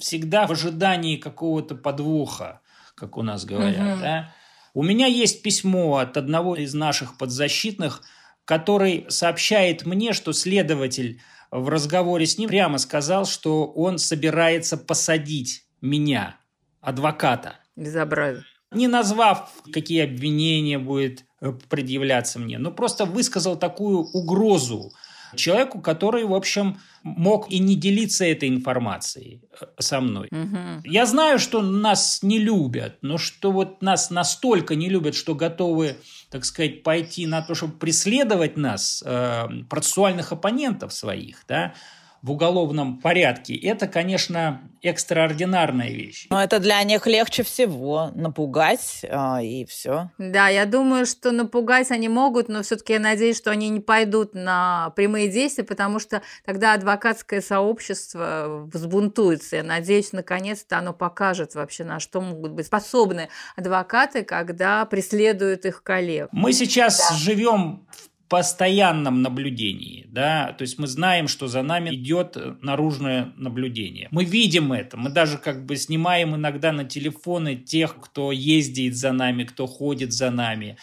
[0.00, 2.60] всегда в ожидании какого-то подвоха,
[2.94, 4.00] как у нас говорят, угу.
[4.00, 4.34] да,
[4.78, 8.00] у меня есть письмо от одного из наших подзащитных,
[8.44, 15.64] который сообщает мне, что следователь в разговоре с ним прямо сказал, что он собирается посадить
[15.80, 16.36] меня,
[16.80, 17.56] адвоката.
[17.74, 18.44] Безобразие.
[18.70, 21.24] Не назвав, какие обвинения будет
[21.68, 24.92] предъявляться мне, но просто высказал такую угрозу
[25.34, 30.28] человеку, который, в общем, мог и не делиться этой информацией э, со мной.
[30.30, 30.82] Угу.
[30.84, 35.96] Я знаю, что нас не любят, но что вот нас настолько не любят, что готовы,
[36.30, 41.74] так сказать, пойти на то, чтобы преследовать нас, э, процессуальных оппонентов своих, да,
[42.22, 46.26] в уголовном порядке, это, конечно, экстраординарная вещь.
[46.30, 50.10] Но это для них легче всего напугать а, и все.
[50.18, 54.34] Да, я думаю, что напугать они могут, но все-таки я надеюсь, что они не пойдут
[54.34, 59.56] на прямые действия, потому что тогда адвокатское сообщество взбунтуется.
[59.56, 65.82] Я надеюсь, наконец-то оно покажет вообще, на что могут быть способны адвокаты, когда преследуют их
[65.82, 66.28] коллег.
[66.32, 67.16] Мы сейчас да.
[67.16, 74.08] живем в постоянном наблюдении, да, то есть мы знаем, что за нами идет наружное наблюдение.
[74.10, 79.12] Мы видим это, мы даже как бы снимаем иногда на телефоны тех, кто ездит за
[79.12, 80.76] нами, кто ходит за нами.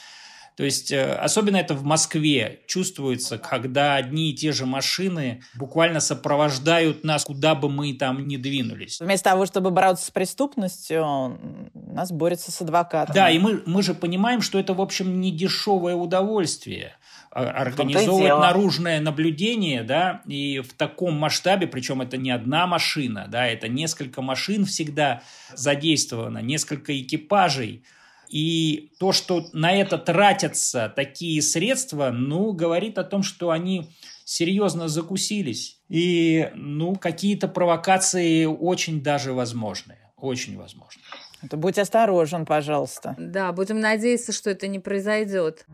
[0.55, 5.99] То есть э, особенно это в Москве чувствуется, когда одни и те же машины буквально
[5.99, 9.01] сопровождают нас, куда бы мы там ни двинулись.
[9.01, 11.37] Вместо того, чтобы бороться с преступностью,
[11.73, 13.13] нас борется с адвокатом.
[13.13, 16.93] Да, и мы, мы же понимаем, что это, в общем, не дешевое удовольствие
[17.35, 23.67] организовывать наружное наблюдение, да, и в таком масштабе, причем это не одна машина, да, это
[23.67, 25.21] несколько машин всегда
[25.53, 27.83] задействовано, несколько экипажей,
[28.29, 33.89] и то, что на это тратятся такие средства, ну, говорит о том, что они
[34.23, 35.79] серьезно закусились.
[35.89, 39.97] И, ну, какие-то провокации очень даже возможны.
[40.17, 41.01] Очень возможны.
[41.43, 43.15] Это будь осторожен, пожалуйста.
[43.19, 45.65] Да, будем надеяться, что это не произойдет.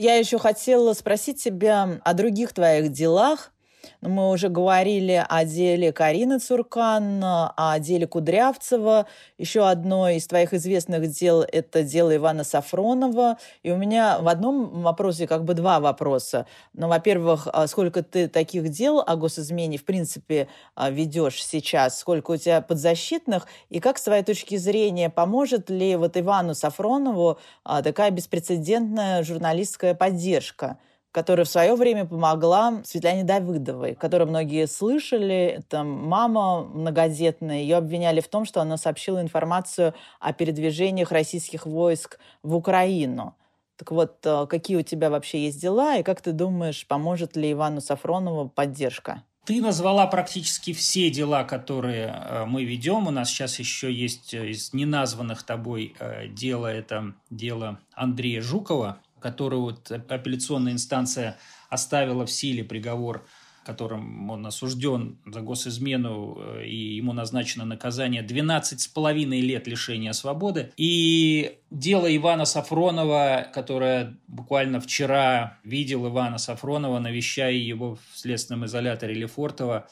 [0.00, 3.52] Я еще хотела спросить тебя о других твоих делах.
[4.00, 9.06] Мы уже говорили о деле Карины Цуркан, о деле Кудрявцева.
[9.38, 13.38] Еще одно из твоих известных дел– это дело Ивана Сафронова.
[13.62, 16.46] И у меня в одном вопросе как бы два вопроса.
[16.72, 21.98] Ну, во-первых, а сколько ты таких дел о госизмене, в принципе, а, ведешь сейчас?
[21.98, 23.46] Сколько у тебя подзащитных?
[23.68, 29.94] И как, с твоей точки зрения, поможет ли вот Ивану Сафронову а, такая беспрецедентная журналистская
[29.94, 30.78] поддержка?
[31.12, 35.58] Которая в свое время помогла Светлане Давыдовой, которую многие слышали.
[35.58, 37.58] Это мама многодетная.
[37.58, 43.34] Ее обвиняли в том, что она сообщила информацию о передвижениях российских войск в Украину.
[43.80, 47.52] Так вот, э, какие у тебя вообще есть дела, и как ты думаешь, поможет ли
[47.52, 49.22] Ивану Сафронову поддержка?
[49.46, 53.06] Ты назвала практически все дела, которые э, мы ведем.
[53.06, 55.96] У нас сейчас еще есть э, из неназванных тобой
[56.28, 63.26] дело, это дело Андрея Жукова, которую вот апелляционная инстанция оставила в силе приговор,
[63.64, 70.72] которым он осужден за госизмену, э, и ему назначено наказание 12,5 лет лишения свободы.
[70.76, 79.14] И дело Ивана Сафронова, которое буквально вчера видел Ивана Сафронова, навещая его в следственном изоляторе
[79.14, 79.88] Лефортово,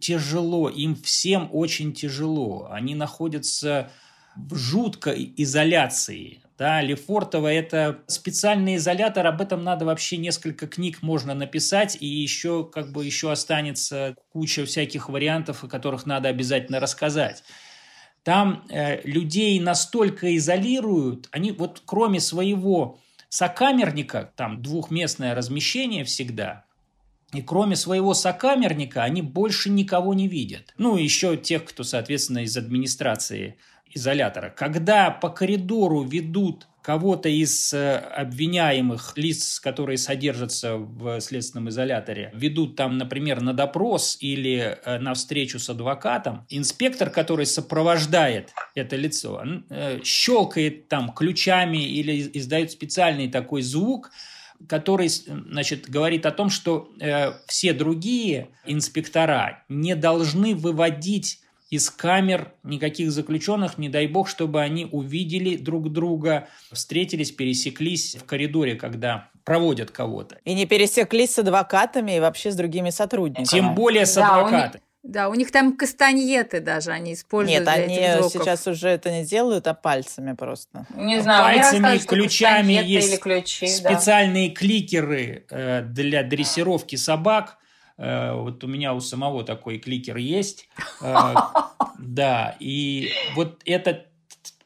[0.00, 2.68] тяжело, им всем очень тяжело.
[2.70, 3.90] Они находятся
[4.34, 6.40] в жуткой изоляции.
[6.60, 12.68] Да, Лефортово– это специальный изолятор, об этом надо вообще несколько книг можно написать, и еще
[12.70, 17.44] как бы еще останется куча всяких вариантов, о которых надо обязательно рассказать.
[18.24, 22.98] Там э, людей настолько изолируют, они вот кроме своего
[23.30, 26.66] сокамерника, там двухместное размещение всегда,
[27.32, 30.74] и кроме своего сокамерника они больше никого не видят.
[30.76, 33.56] Ну, еще тех, кто, соответственно, из администрации
[33.94, 34.50] изолятора.
[34.50, 42.76] Когда по коридору ведут кого-то из э, обвиняемых лиц, которые содержатся в следственном изоляторе, ведут
[42.76, 49.42] там, например, на допрос или э, на встречу с адвокатом, инспектор, который сопровождает это лицо,
[49.68, 54.10] э, щелкает там ключами или издает специальный такой звук,
[54.68, 62.52] который значит, говорит о том, что э, все другие инспектора не должны выводить из камер
[62.64, 69.28] никаких заключенных, не дай бог, чтобы они увидели друг друга, встретились, пересеклись в коридоре, когда
[69.44, 70.38] проводят кого-то.
[70.44, 73.44] И не пересеклись с адвокатами и вообще с другими сотрудниками.
[73.44, 74.82] Тем более с да, адвокатами.
[75.02, 77.60] Да, у них там кастаньеты даже они используют.
[77.60, 77.94] Нет, они
[78.28, 80.86] сейчас уже это не делают, а пальцами просто.
[80.94, 84.56] Не знаю, пальцами, ключами есть ключи, специальные да.
[84.56, 87.59] кликеры э, для дрессировки собак
[88.00, 90.68] вот у меня у самого такой кликер есть.
[91.02, 91.34] Э,
[91.98, 94.06] да, и вот это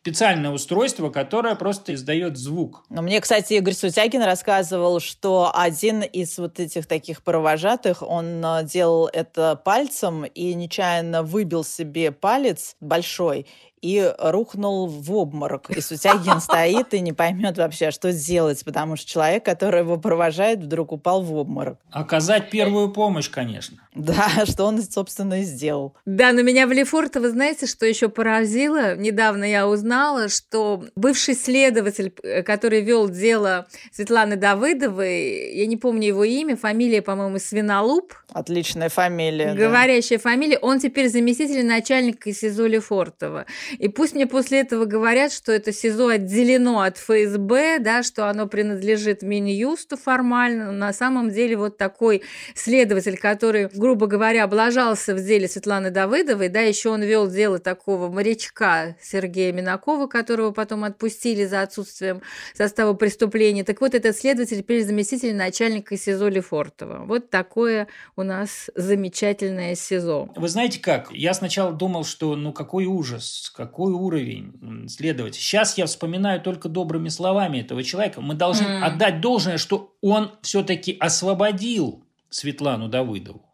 [0.04, 2.84] специальное устройство, которое просто издает звук.
[2.90, 8.64] Но мне, кстати, Игорь Сутягин рассказывал, что один из вот этих таких провожатых, он э,
[8.64, 13.46] делал это пальцем и нечаянно выбил себе палец большой
[13.84, 15.68] и рухнул в обморок.
[15.68, 20.60] И Сутягин стоит и не поймет вообще, что сделать, потому что человек, который его провожает,
[20.60, 21.78] вдруг упал в обморок.
[21.90, 23.76] Оказать первую помощь, конечно.
[23.94, 25.94] Да, что он, собственно, и сделал.
[26.06, 28.96] Да, но меня в Лефорте, вы знаете, что еще поразило?
[28.96, 36.08] Недавно я узнала, что бывший следователь, э, который вел дело Светланы Давыдовой, я не помню
[36.08, 38.14] его имя, фамилия, по-моему, Свинолуп.
[38.32, 39.52] Отличная фамилия.
[39.52, 40.22] Говорящая да.
[40.22, 40.58] фамилия.
[40.58, 43.44] Он теперь заместитель начальника СИЗО Лефортова.
[43.78, 48.46] И пусть мне после этого говорят, что это СИЗО отделено от ФСБ, да, что оно
[48.46, 52.22] принадлежит Минюсту формально, но на самом деле вот такой
[52.54, 58.08] следователь, который грубо говоря, облажался в деле Светланы Давыдовой, да, еще он вел дело такого
[58.08, 62.22] морячка Сергея Минакова, которого потом отпустили за отсутствием
[62.54, 63.64] состава преступления.
[63.64, 67.04] Так вот, этот следователь теперь заместитель начальника СИЗО Лефортова.
[67.06, 70.30] Вот такое у нас замечательное СИЗО.
[70.36, 71.10] Вы знаете как?
[71.12, 75.40] Я сначала думал, что ну какой ужас, какой уровень следователь.
[75.40, 78.20] Сейчас я вспоминаю только добрыми словами этого человека.
[78.20, 78.82] Мы должны mm.
[78.82, 83.44] отдать должное, что он все-таки освободил Светлану Давыдову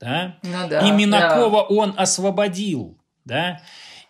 [0.00, 0.38] да?
[0.42, 1.74] Ну, да, и Минакова да.
[1.74, 3.60] он освободил, да,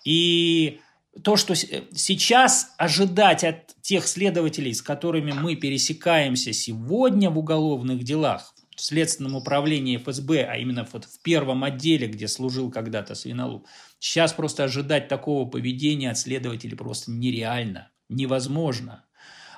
[0.05, 0.81] и
[1.23, 8.55] то, что сейчас ожидать от тех следователей, с которыми мы пересекаемся сегодня в уголовных делах,
[8.77, 13.67] в Следственном управлении ФСБ, а именно вот в первом отделе, где служил когда-то Свинолуп,
[13.99, 19.05] сейчас просто ожидать такого поведения от следователей просто нереально, невозможно.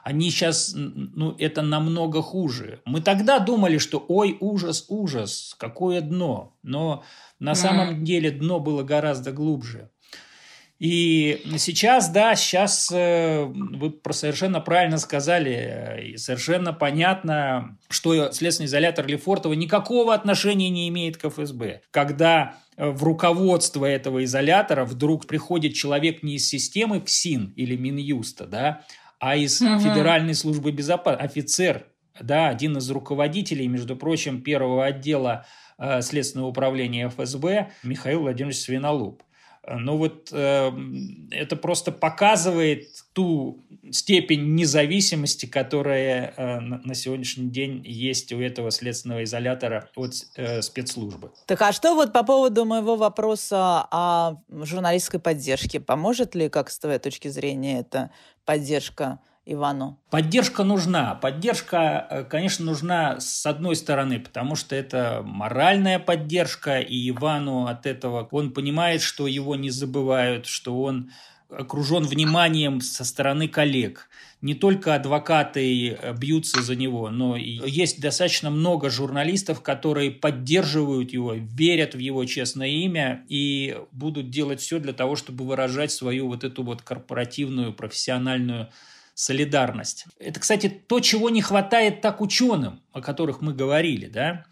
[0.03, 2.81] Они сейчас, ну, это намного хуже.
[2.87, 6.57] Мы тогда думали, что ой, ужас, ужас, какое дно.
[6.63, 7.05] Но
[7.39, 7.55] на mm.
[7.55, 9.91] самом деле дно было гораздо глубже.
[10.81, 19.07] И сейчас, да, сейчас э, вы совершенно правильно сказали, и совершенно понятно, что следственный изолятор
[19.07, 21.83] Лефортова никакого отношения не имеет к ФСБ.
[21.91, 28.47] Когда э, в руководство этого изолятора вдруг приходит человек не из системы ПСИН или Минюста,
[28.47, 28.85] да,
[29.19, 29.79] а из угу.
[29.79, 31.87] Федеральной службы безопасности, офицер,
[32.19, 35.45] да, один из руководителей, между прочим, первого отдела
[35.79, 39.23] э, Следственного управления ФСБ Михаил Владимирович Свинолуп.
[39.67, 40.73] Ну вот э,
[41.31, 49.25] это просто показывает ту степень независимости, которая э, на сегодняшний день есть у этого следственного
[49.25, 51.33] изолятора от э, спецслужбы.
[51.47, 55.79] Так а что вот по поводу моего вопроса о журналистской поддержке?
[55.79, 58.11] Поможет ли, как с твоей точки зрения, эта
[58.47, 59.99] поддержка Ивану?
[60.11, 61.15] Поддержка нужна.
[61.15, 67.87] Поддержка, э, конечно, нужна с одной стороны, потому что это моральная поддержка, и Ивану от
[67.87, 71.11] этого он понимает, что его не забывают, что он
[71.51, 74.09] окружен вниманием со стороны коллег.
[74.41, 81.13] Не только адвокаты э, бьются за него, но и есть достаточно много журналистов, которые поддерживают
[81.13, 86.29] его, верят в его честное имя и будут делать все для того, чтобы выражать свою
[86.29, 88.69] вот эту вот корпоративную, профессиональную
[89.21, 90.07] солидарность.
[90.19, 94.07] Это, кстати, то, чего не хватает так ученым, о которых мы говорили.
[94.07, 94.47] Да?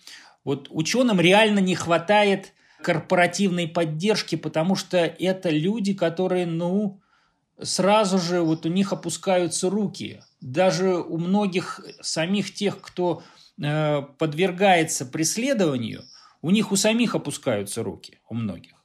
[0.44, 2.52] Вот ученым реально не хватает
[2.82, 7.00] корпоративной поддержки, потому что это люди, которые, ну,
[7.62, 10.20] сразу же вот у них опускаются руки.
[10.42, 13.22] Даже у многих самих тех, кто
[13.60, 16.04] э, подвергается преследованию,
[16.42, 18.77] у них у самих опускаются руки, у многих.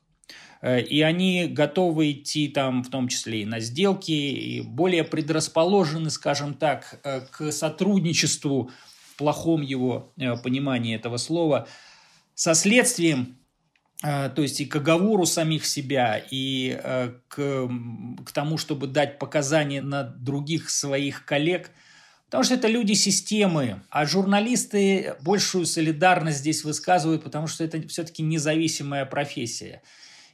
[0.63, 6.09] Э, и они готовы идти там в том числе и на сделки, и более предрасположены,
[6.09, 8.71] скажем так, э, к сотрудничеству
[9.11, 11.67] в плохом его э, понимании этого слова
[12.33, 13.37] со следствием,
[14.01, 16.77] то есть и к оговору самих себя, и
[17.27, 17.69] к,
[18.25, 21.69] к тому, чтобы дать показания на других своих коллег–
[22.25, 28.23] Потому что это люди системы, а журналисты большую солидарность здесь высказывают, потому что это все-таки
[28.23, 29.83] независимая профессия.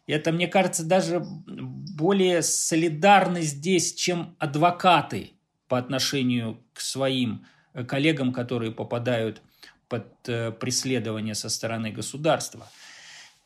[0.09, 5.33] Это, мне кажется, даже более солидарны здесь, чем адвокаты
[5.67, 9.41] по отношению к своим э, коллегам, которые попадают
[9.87, 12.67] под э, преследование со стороны государства.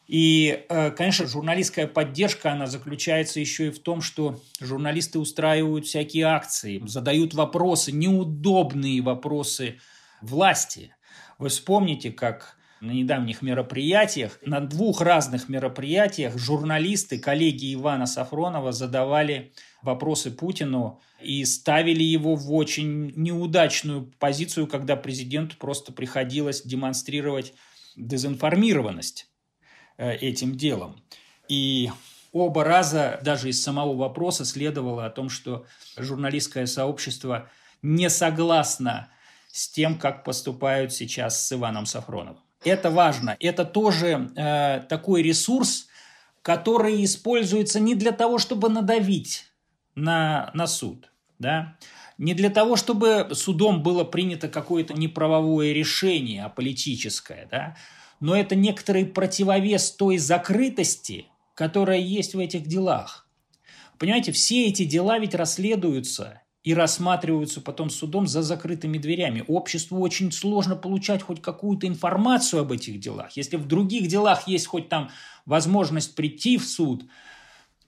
[0.08, 6.26] И, э, конечно, журналистская поддержка, она заключается еще и в том, что журналисты устраивают всякие
[6.26, 9.80] акции, задают вопросы, неудобные вопросы
[10.22, 10.96] власти.
[11.40, 19.54] Вы вспомните, как на недавних мероприятиях, на двух разных мероприятиях журналисты, коллеги Ивана Сафронова задавали
[19.82, 27.54] вопросы Путину и ставили его в очень неудачную позицию, когда президенту просто приходилось демонстрировать
[27.96, 29.28] дезинформированность
[29.98, 31.02] э, этим делом.
[31.48, 31.90] И
[32.34, 35.66] оба раза даже из самого вопроса следовало о том, что
[35.98, 37.50] журналистское сообщество
[37.82, 39.10] не согласно
[39.54, 42.44] с тем, как поступают сейчас с Иваном Сафроновым.
[42.66, 43.36] Это важно.
[43.40, 45.88] Это тоже э, такой ресурс,
[46.42, 49.46] который используется не для того, чтобы надавить
[49.96, 51.78] на, на суд, да,
[52.18, 57.76] не для того, чтобы судом было принято какое-то неправовое решение, а политическое, да,
[58.20, 63.28] но это некоторый противовес той закрытости, которая есть в этих делах.
[63.98, 69.44] Понимаете, все эти дела ведь расследуются и рассматриваются потом судом за закрытыми дверями.
[69.48, 73.36] Обществу очень сложно получать хоть какую-то информацию об этих делах.
[73.36, 75.10] Если в других делах есть хоть там
[75.46, 77.06] возможность прийти в суд,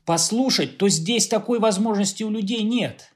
[0.03, 3.13] послушать, то здесь такой возможности у людей нет.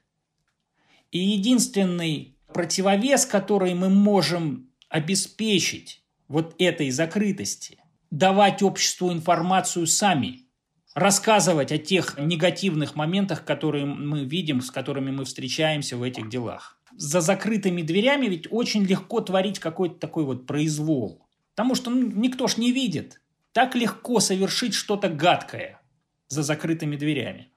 [1.10, 7.78] И единственный противовес, который мы можем обеспечить вот этой закрытости,
[8.10, 10.46] давать обществу информацию сами–
[10.94, 16.78] рассказывать о тех негативных моментах, которые мы видим, с которыми мы встречаемся в этих делах.
[16.96, 21.26] За закрытыми дверями ведь очень легко творить какой-то такой вот произвол.
[21.54, 23.20] Потому что ну, никто ж не видит.
[23.52, 25.80] Так легко совершить что-то гадкое
[26.28, 27.50] за закрытыми дверями.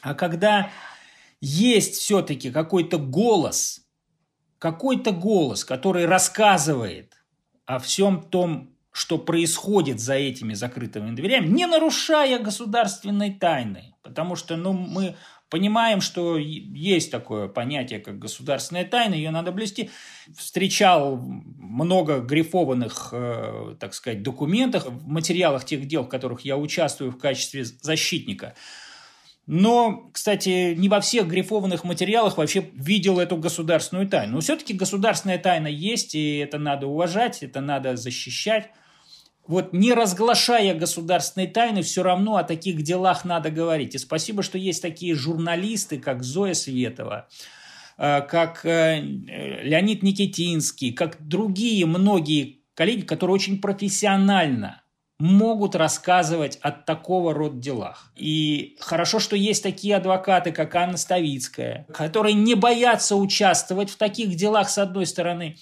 [0.00, 0.70] А когда
[1.40, 3.86] есть все-таки какой-то голос,
[4.58, 7.14] какой-то голос, который рассказывает
[7.66, 13.94] о всем том что происходит за этими закрытыми дверями, не нарушая государственной тайны.
[14.02, 15.14] Потому что ну, мы
[15.50, 19.90] понимаем, что есть такое понятие, как государственная тайна, ее надо блюсти.
[20.36, 27.10] Встречал много грифованных, э, так сказать, документах, в материалах тех дел, в которых я участвую
[27.10, 28.54] в качестве защитника.
[29.50, 34.34] Но, кстати, не во всех грифованных материалах вообще видел эту государственную тайну.
[34.34, 38.68] Но все-таки государственная тайна есть, и это надо уважать, это надо защищать.
[39.46, 43.94] Вот не разглашая государственной тайны, все равно о таких делах надо говорить.
[43.94, 47.26] И спасибо, что есть такие журналисты, как Зоя Светова,
[47.96, 54.82] э, как э, Леонид Никитинский, как другие многие коллеги, которые очень профессионально
[55.18, 58.12] могут рассказывать о такого рода делах.
[58.14, 64.36] И хорошо, что есть такие адвокаты, как Анна Ставицкая, которые не боятся участвовать в таких
[64.36, 65.56] делах, с одной стороны,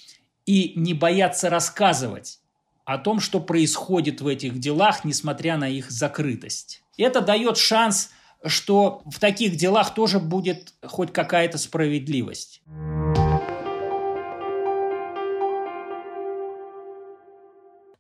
[0.44, 2.38] и не боятся рассказывать
[2.84, 6.82] о том, что происходит в этих делах, несмотря на их закрытость.
[6.98, 8.10] Это дает шанс,
[8.44, 12.62] что в таких делах тоже будет хоть какая-то справедливость.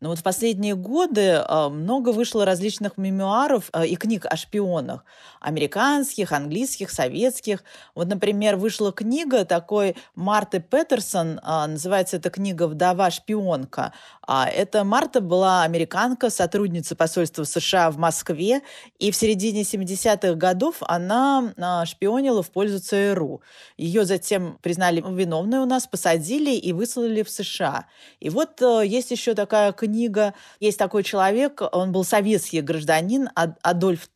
[0.06, 5.04] Но вот в последние годы а, много вышло различных мемуаров а, и книг о шпионах.
[5.40, 7.64] Американских, английских, советских.
[7.96, 11.40] Вот, например, вышла книга такой Марты Петерсон.
[11.42, 13.92] А, называется эта книга «Вдова-шпионка».
[14.28, 18.62] Эта Марта была американка, сотрудница посольства США в Москве.
[19.00, 21.52] И в середине 70-х годов она
[21.84, 23.40] шпионила в пользу ЦРУ.
[23.76, 27.86] Ее затем признали виновной у нас, посадили и выслали в США.
[28.18, 30.34] И вот есть еще такая книга книга.
[30.60, 34.08] Есть такой человек, он был советский гражданин, Адольф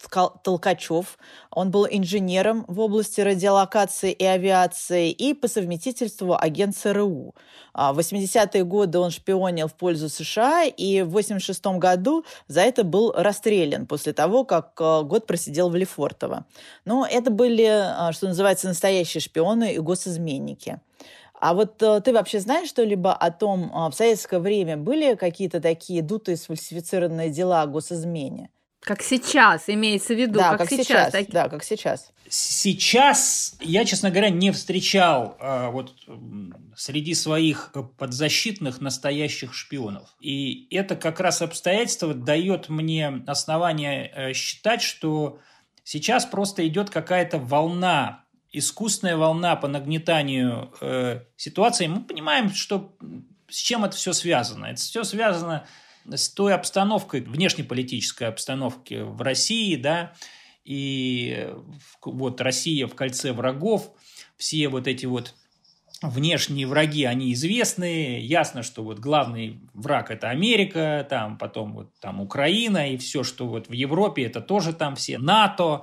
[0.44, 1.18] Толкачев.
[1.50, 7.34] Он был инженером в области радиолокации и авиации и по совместительству агент ЦРУ.
[7.72, 12.84] А, в 80-е годы он шпионил в пользу США, и в 86 году за это
[12.84, 16.44] был расстрелян после того, как а, год просидел в Лефортово.
[16.84, 20.80] Но это были, а, что называется, настоящие шпионы и госизменники.
[21.40, 25.60] А вот э, ты вообще знаешь что-либо о том, э, в советское время были какие-то
[25.60, 28.50] такие дутые сфальсифицированные дела о госизмене?
[28.80, 30.86] Как сейчас, имеется в виду, да, как, как сейчас.
[30.86, 31.30] сейчас так...
[31.30, 32.12] Да, как сейчас.
[32.28, 35.94] Сейчас я, честно говоря, не встречал э, вот
[36.76, 40.14] среди своих подзащитных настоящих шпионов.
[40.20, 45.38] И это как раз обстоятельство дает мне основание э, считать, что
[45.84, 52.96] сейчас просто идет какая-то волна искусственная волна по нагнетанию э, ситуации, мы понимаем, что
[53.48, 54.66] с чем это все связано.
[54.66, 55.66] Это все связано
[56.06, 60.12] с той обстановкой, внешнеполитической обстановки в России, да,
[60.64, 61.52] и
[62.04, 63.92] вот Россия в кольце врагов,
[64.36, 65.34] все вот эти вот
[66.02, 72.20] внешние враги, они известны, ясно, что вот главный враг это Америка, там потом вот там
[72.20, 75.82] Украина и все, что вот в Европе, это тоже там все НАТО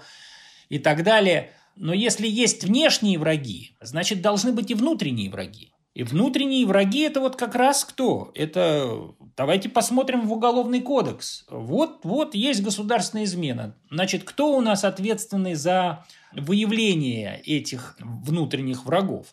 [0.69, 1.51] и так далее.
[1.79, 5.73] Но если есть внешние враги, значит, должны быть и внутренние враги.
[5.93, 8.31] И внутренние враги– это вот как раз кто?
[8.35, 11.43] Это давайте посмотрим в Уголовный кодекс.
[11.49, 13.75] Вот, вот есть государственная измена.
[13.89, 19.27] Значит, кто у нас ответственный за выявление этих внутренних врагов?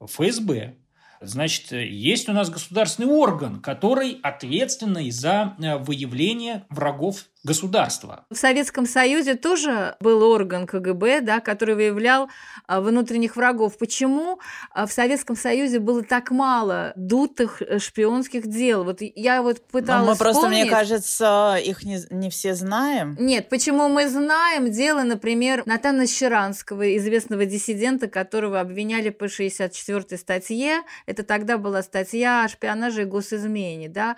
[0.00, 0.74] ФСБ.
[1.22, 8.24] Значит, есть у нас государственный орган, который ответственный за э, выявление врагов государства.
[8.30, 12.28] В Советском Союзе тоже был орган КГБ, да, который выявлял
[12.68, 13.78] а, внутренних врагов.
[13.78, 14.38] Почему
[14.70, 18.84] а, в Советском Союзе было так мало дутых э, шпионских дел?
[18.84, 20.62] Вот я вот пыталась Но мы просто, вспомнить.
[20.62, 23.16] мне кажется, их не, не все знаем.
[23.18, 30.82] Нет, почему мы знаем дело, например, Натана Щеранского, известного диссидента, которого обвиняли по 64 статье.
[31.06, 33.88] Это тогда была статья о шпионаже и госизмене.
[33.88, 34.14] Да?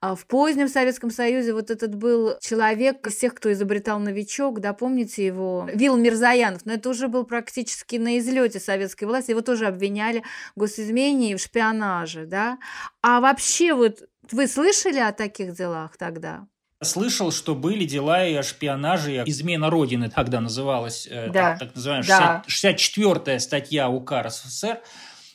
[0.00, 4.60] А в позднем Советском Союзе вот этот был человек, человек из тех, кто изобретал новичок,
[4.60, 9.40] да, помните его, Вил Мирзаянов, но это уже был практически на излете советской власти, его
[9.40, 10.22] тоже обвиняли
[10.54, 12.58] в госизмене и в шпионаже, да.
[13.02, 16.46] А вообще вот вы слышали о таких делах тогда?
[16.82, 21.50] Слышал, что были дела и о шпионаже, и о измена Родины, тогда называлась, э, да.
[21.50, 22.44] так, так называемая, да.
[22.46, 24.80] 64-я статья УК РСФСР,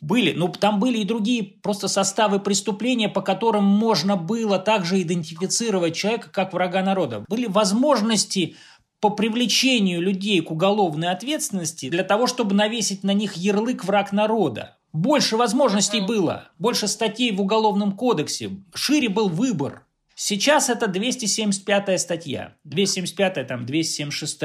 [0.03, 5.95] были, но там были и другие просто составы преступления, по которым можно было также идентифицировать
[5.95, 7.25] человека как врага народа.
[7.29, 8.55] Были возможности
[8.99, 14.77] по привлечению людей к уголовной ответственности для того, чтобы навесить на них ярлык «враг народа».
[14.93, 19.85] Больше возможностей было, больше статей в Уголовном кодексе, шире был выбор.
[20.15, 24.41] Сейчас это 275 статья, 275 там 276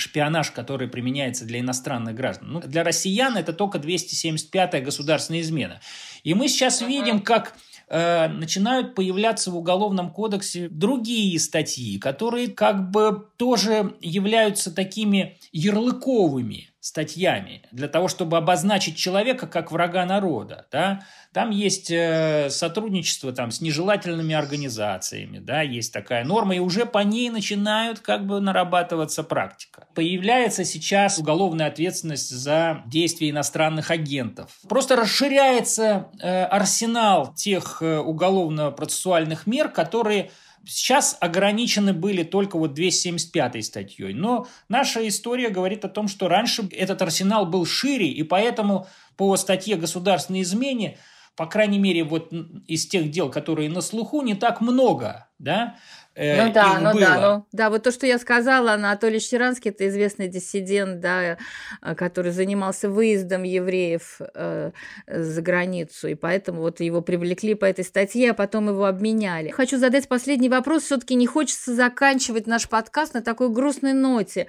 [0.00, 2.52] шпионаж, который применяется для иностранных граждан.
[2.52, 5.80] Ну, для россиян это только 275-я государственная измена.
[6.24, 7.54] И мы сейчас видим, как
[7.88, 16.69] э, начинают появляться в Уголовном кодексе другие статьи, которые как бы тоже являются такими ярлыковыми.
[16.80, 20.66] Статьями для того, чтобы обозначить человека как врага народа.
[20.72, 21.00] Да?
[21.32, 26.98] Там есть э, сотрудничество там, с нежелательными организациями, да, есть такая норма, и уже по
[26.98, 29.86] ней начинают как бы нарабатываться практика.
[29.94, 34.50] Появляется сейчас уголовная ответственность за действия иностранных агентов.
[34.68, 40.30] Просто расширяется э, арсенал тех э, уголовно-процессуальных мер, которые
[40.66, 46.68] Сейчас ограничены были только вот 275 статьей, но наша история говорит о том, что раньше
[46.72, 48.86] этот арсенал был шире, и поэтому
[49.16, 50.98] по статье государственной измене,
[51.36, 52.32] по крайней мере, вот
[52.66, 55.76] из тех дел, которые на слуху, не так много, да,
[56.20, 57.00] Э, ну да, ну было.
[57.00, 61.38] да, ну да, вот то, что я сказала, Анатолий Щеранский, это известный диссидент, да,
[61.80, 64.70] э, который занимался выездом евреев э,
[65.06, 69.48] за границу, и поэтому вот его привлекли по этой статье, а потом его обменяли.
[69.48, 74.46] Хочу задать последний вопрос, все-таки не хочется заканчивать наш подкаст на такой грустной ноте.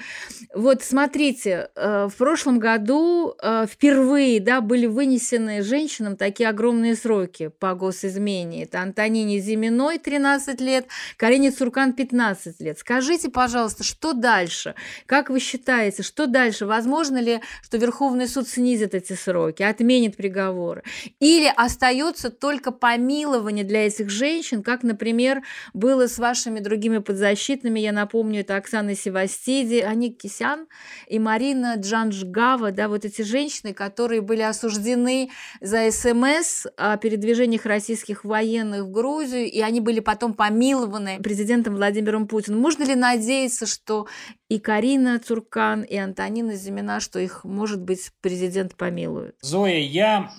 [0.54, 7.48] Вот смотрите, э, в прошлом году э, впервые, да, были вынесены женщинам такие огромные сроки
[7.48, 8.64] по госизмене.
[8.64, 12.80] Это Антонине Зиминой 13 лет, Карине Суркан 15 лет.
[12.80, 14.74] Скажите, пожалуйста, что дальше?
[15.06, 16.66] Как вы считаете, что дальше?
[16.66, 20.82] Возможно ли, что Верховный суд снизит эти сроки, отменит приговоры?
[21.20, 25.44] Или остается только помилование для этих женщин, как, например,
[25.76, 30.66] было с вашими другими подзащитными, я напомню, это Оксана Севастиди, Аник Кисян
[31.06, 38.26] и Марина Джанжгава, да, вот эти женщины, которые были осуждены за СМС о передвижениях российских
[38.26, 42.60] военных в Грузию, и они были потом помилованы президентом президентом Владимиром Путиным.
[42.60, 44.06] Можно ли надеяться, что
[44.48, 49.36] и Карина Цуркан, и Антонина Зимина, что их, может быть, президент помилует?
[49.42, 50.32] Зоя, я,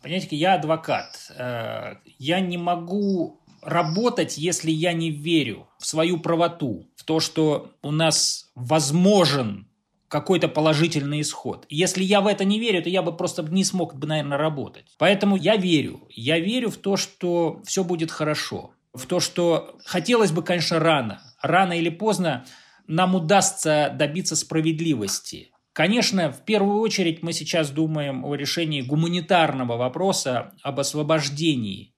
[0.00, 1.32] понимаете, я адвокат.
[1.36, 7.72] Э, я не могу работать, если я не верю в свою правоту, в то, что
[7.82, 9.66] у нас возможен
[10.06, 11.66] какой-то положительный исход.
[11.68, 14.86] Если я в это не верю, то я бы просто не смог бы, наверное, работать.
[14.98, 16.06] Поэтому я верю.
[16.10, 21.22] Я верю в то, что все будет хорошо в то, что хотелось бы, конечно, рано.
[21.40, 22.44] Рано или поздно
[22.86, 25.50] нам удастся добиться справедливости.
[25.72, 31.94] Конечно, в первую очередь мы сейчас думаем о решении гуманитарного вопроса об освобождении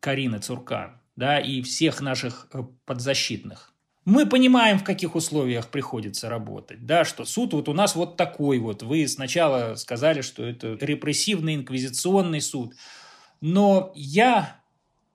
[0.00, 3.72] Карины Цуркан да, и всех наших э, подзащитных.
[4.04, 8.58] Мы понимаем, в каких условиях приходится работать, да, что суд вот у нас вот такой
[8.58, 8.82] вот.
[8.82, 12.74] Вы сначала сказали, что это репрессивный инквизиционный суд.
[13.40, 14.60] Но я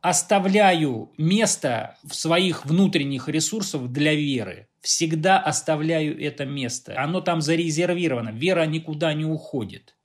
[0.03, 4.67] оставляю место в своих внутренних ресурсах для веры.
[4.81, 7.01] Всегда оставляю это место.
[7.01, 8.31] Оно там зарезервировано.
[8.31, 9.95] Вера никуда не уходит.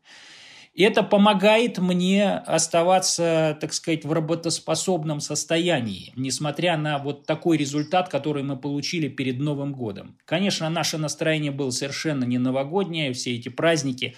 [0.76, 8.44] Это помогает мне оставаться, так сказать, в работоспособном состоянии, несмотря на вот такой результат, который
[8.44, 10.16] мы получили перед Новым годом.
[10.24, 14.14] Конечно, наше настроение было совершенно не новогоднее, все эти праздники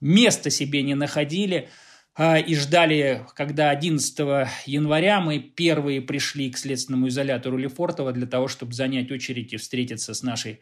[0.00, 1.68] места себе не находили–
[2.18, 4.18] и ждали, когда 11
[4.64, 10.14] января мы первые пришли к следственному изолятору Лефортово для того, чтобы занять очередь и встретиться
[10.14, 10.60] с нашей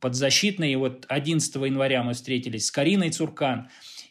[0.00, 0.72] подзащитной.
[0.72, 3.70] И вот 11 января мы встретились с Кариной Цуркан,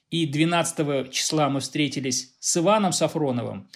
[0.10, 3.70] и 12 числа мы встретились с Иваном Сафроновым,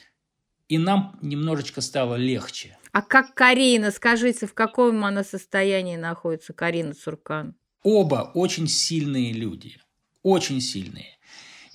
[0.69, 2.77] и нам немножечко стало легче.
[2.91, 3.91] А как Карина?
[3.91, 7.55] Скажите, в каком она состоянии находится, Карина Цуркан?
[7.83, 9.77] Оба очень сильные люди,
[10.23, 11.18] очень сильные.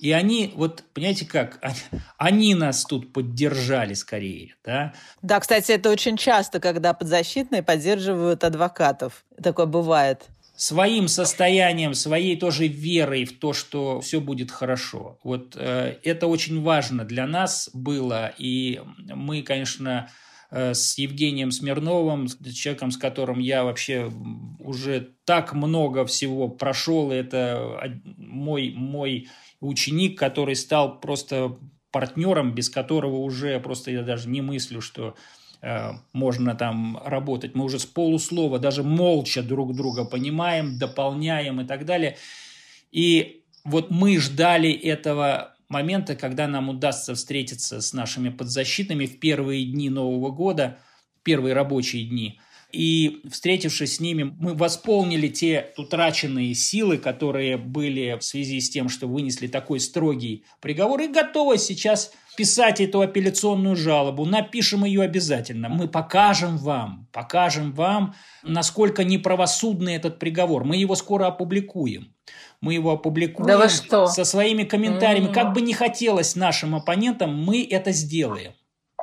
[0.05, 1.59] И они, вот, понимаете как,
[2.17, 4.93] они нас тут поддержали скорее, да?
[5.23, 9.25] Да, кстати, это очень часто, когда подзащитные поддерживают адвокатов.
[9.41, 10.27] Такое бывает.
[10.55, 15.17] Своим состоянием, своей тоже верой в то, что все будет хорошо.
[15.23, 20.07] Вот э, это очень важно для нас было, и мы, конечно,
[20.51, 24.11] э, с Евгением Смирновым, человеком, с которым я вообще
[24.59, 29.27] уже так много всего прошел, это мой, мой
[29.67, 31.57] ученик, который стал просто
[31.91, 35.15] партнером, без которого уже просто я даже не мыслю, что
[35.61, 37.55] э, можно там работать.
[37.55, 42.17] Мы уже с полуслова, даже молча друг друга понимаем, дополняем и так далее.
[42.91, 49.65] И вот мы ждали этого момента, когда нам удастся встретиться с нашими подзащитными в первые
[49.65, 50.77] дни Нового года,
[51.23, 52.39] первые рабочие дни–
[52.75, 58.89] и, встретившись с ними, мы восполнили те утраченные силы, которые были в связи с тем,
[58.89, 64.25] что вынесли такой строгий приговор, и готовы сейчас писать эту апелляционную жалобу.
[64.25, 65.69] Напишем ее обязательно.
[65.69, 68.13] Мы покажем вам, покажем вам,
[68.43, 70.65] насколько неправосудный этот приговор.
[70.65, 72.13] Мы его скоро опубликуем.
[72.59, 74.07] Мы его опубликуем да что?
[74.07, 75.27] со своими комментариями.
[75.27, 75.33] Mm-hmm.
[75.33, 78.51] Как бы не хотелось нашим оппонентам, мы это сделаем.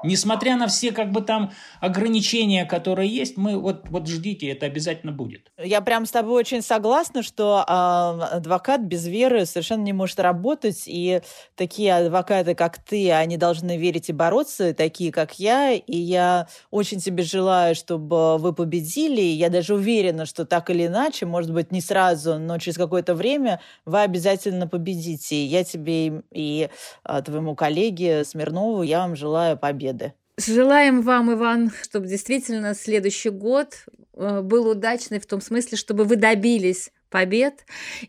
[0.04, 5.12] Несмотря на все как бы там ограничения, которые есть, мы вот, вот ждите, это обязательно
[5.12, 5.52] будет.
[5.58, 10.84] Я прям с тобой очень согласна, что э, адвокат без веры совершенно не может работать,
[10.86, 11.20] и
[11.54, 16.98] такие адвокаты, как ты, они должны верить и бороться, такие, как я, и я очень
[16.98, 21.80] тебе желаю, чтобы вы победили, я даже уверена, что так или иначе, может быть, не
[21.80, 25.44] сразу, но через какое-то время вы обязательно победите.
[25.44, 26.68] Я тебе и
[27.04, 30.14] э, твоему коллеге Смирнову, я вам желаю победы победы.
[30.38, 33.84] Желаем вам, Иван, чтобы действительно следующий год
[34.14, 37.64] э, был удачный в том смысле, чтобы вы добились побед.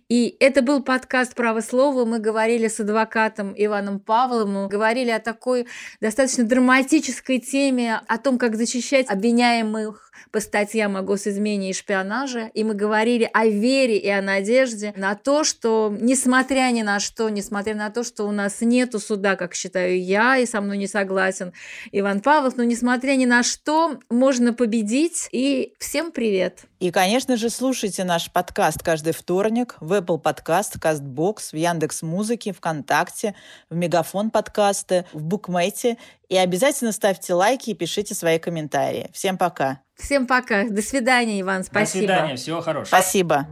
[0.10, 2.06] И это был подкаст «Право слова».
[2.06, 5.68] Мы говорили с адвокатом Иваном Павловым, говорили о такой
[6.02, 12.64] достаточно драматической теме, о том, как защищать обвиняемых по статьям о госизмене и шпионаже, и
[12.64, 17.76] мы говорили о вере и о надежде на то, что несмотря ни на что, несмотря
[17.76, 21.54] на то, что у нас нету суда, как считаю я, и со мной не согласен
[21.92, 25.28] Иван Павлов, но несмотря ни на что, можно победить.
[25.32, 26.66] И всем привет!
[26.80, 32.54] И, конечно же, слушайте наш подкаст каждый вторник в Apple Podcast, CastBox, в Яндекс Музыке,
[32.54, 33.34] ВКонтакте,
[33.72, 35.98] в Мегафон подкасты, в Букмейте.
[36.30, 39.10] И обязательно ставьте лайки и пишите свои комментарии.
[39.12, 39.80] Всем пока!
[39.96, 40.70] Всем пока.
[40.70, 41.64] До свидания, Иван.
[41.64, 42.06] Спасибо.
[42.06, 42.36] До свидания.
[42.36, 42.86] Всего хорошего.
[42.86, 43.48] Спасибо.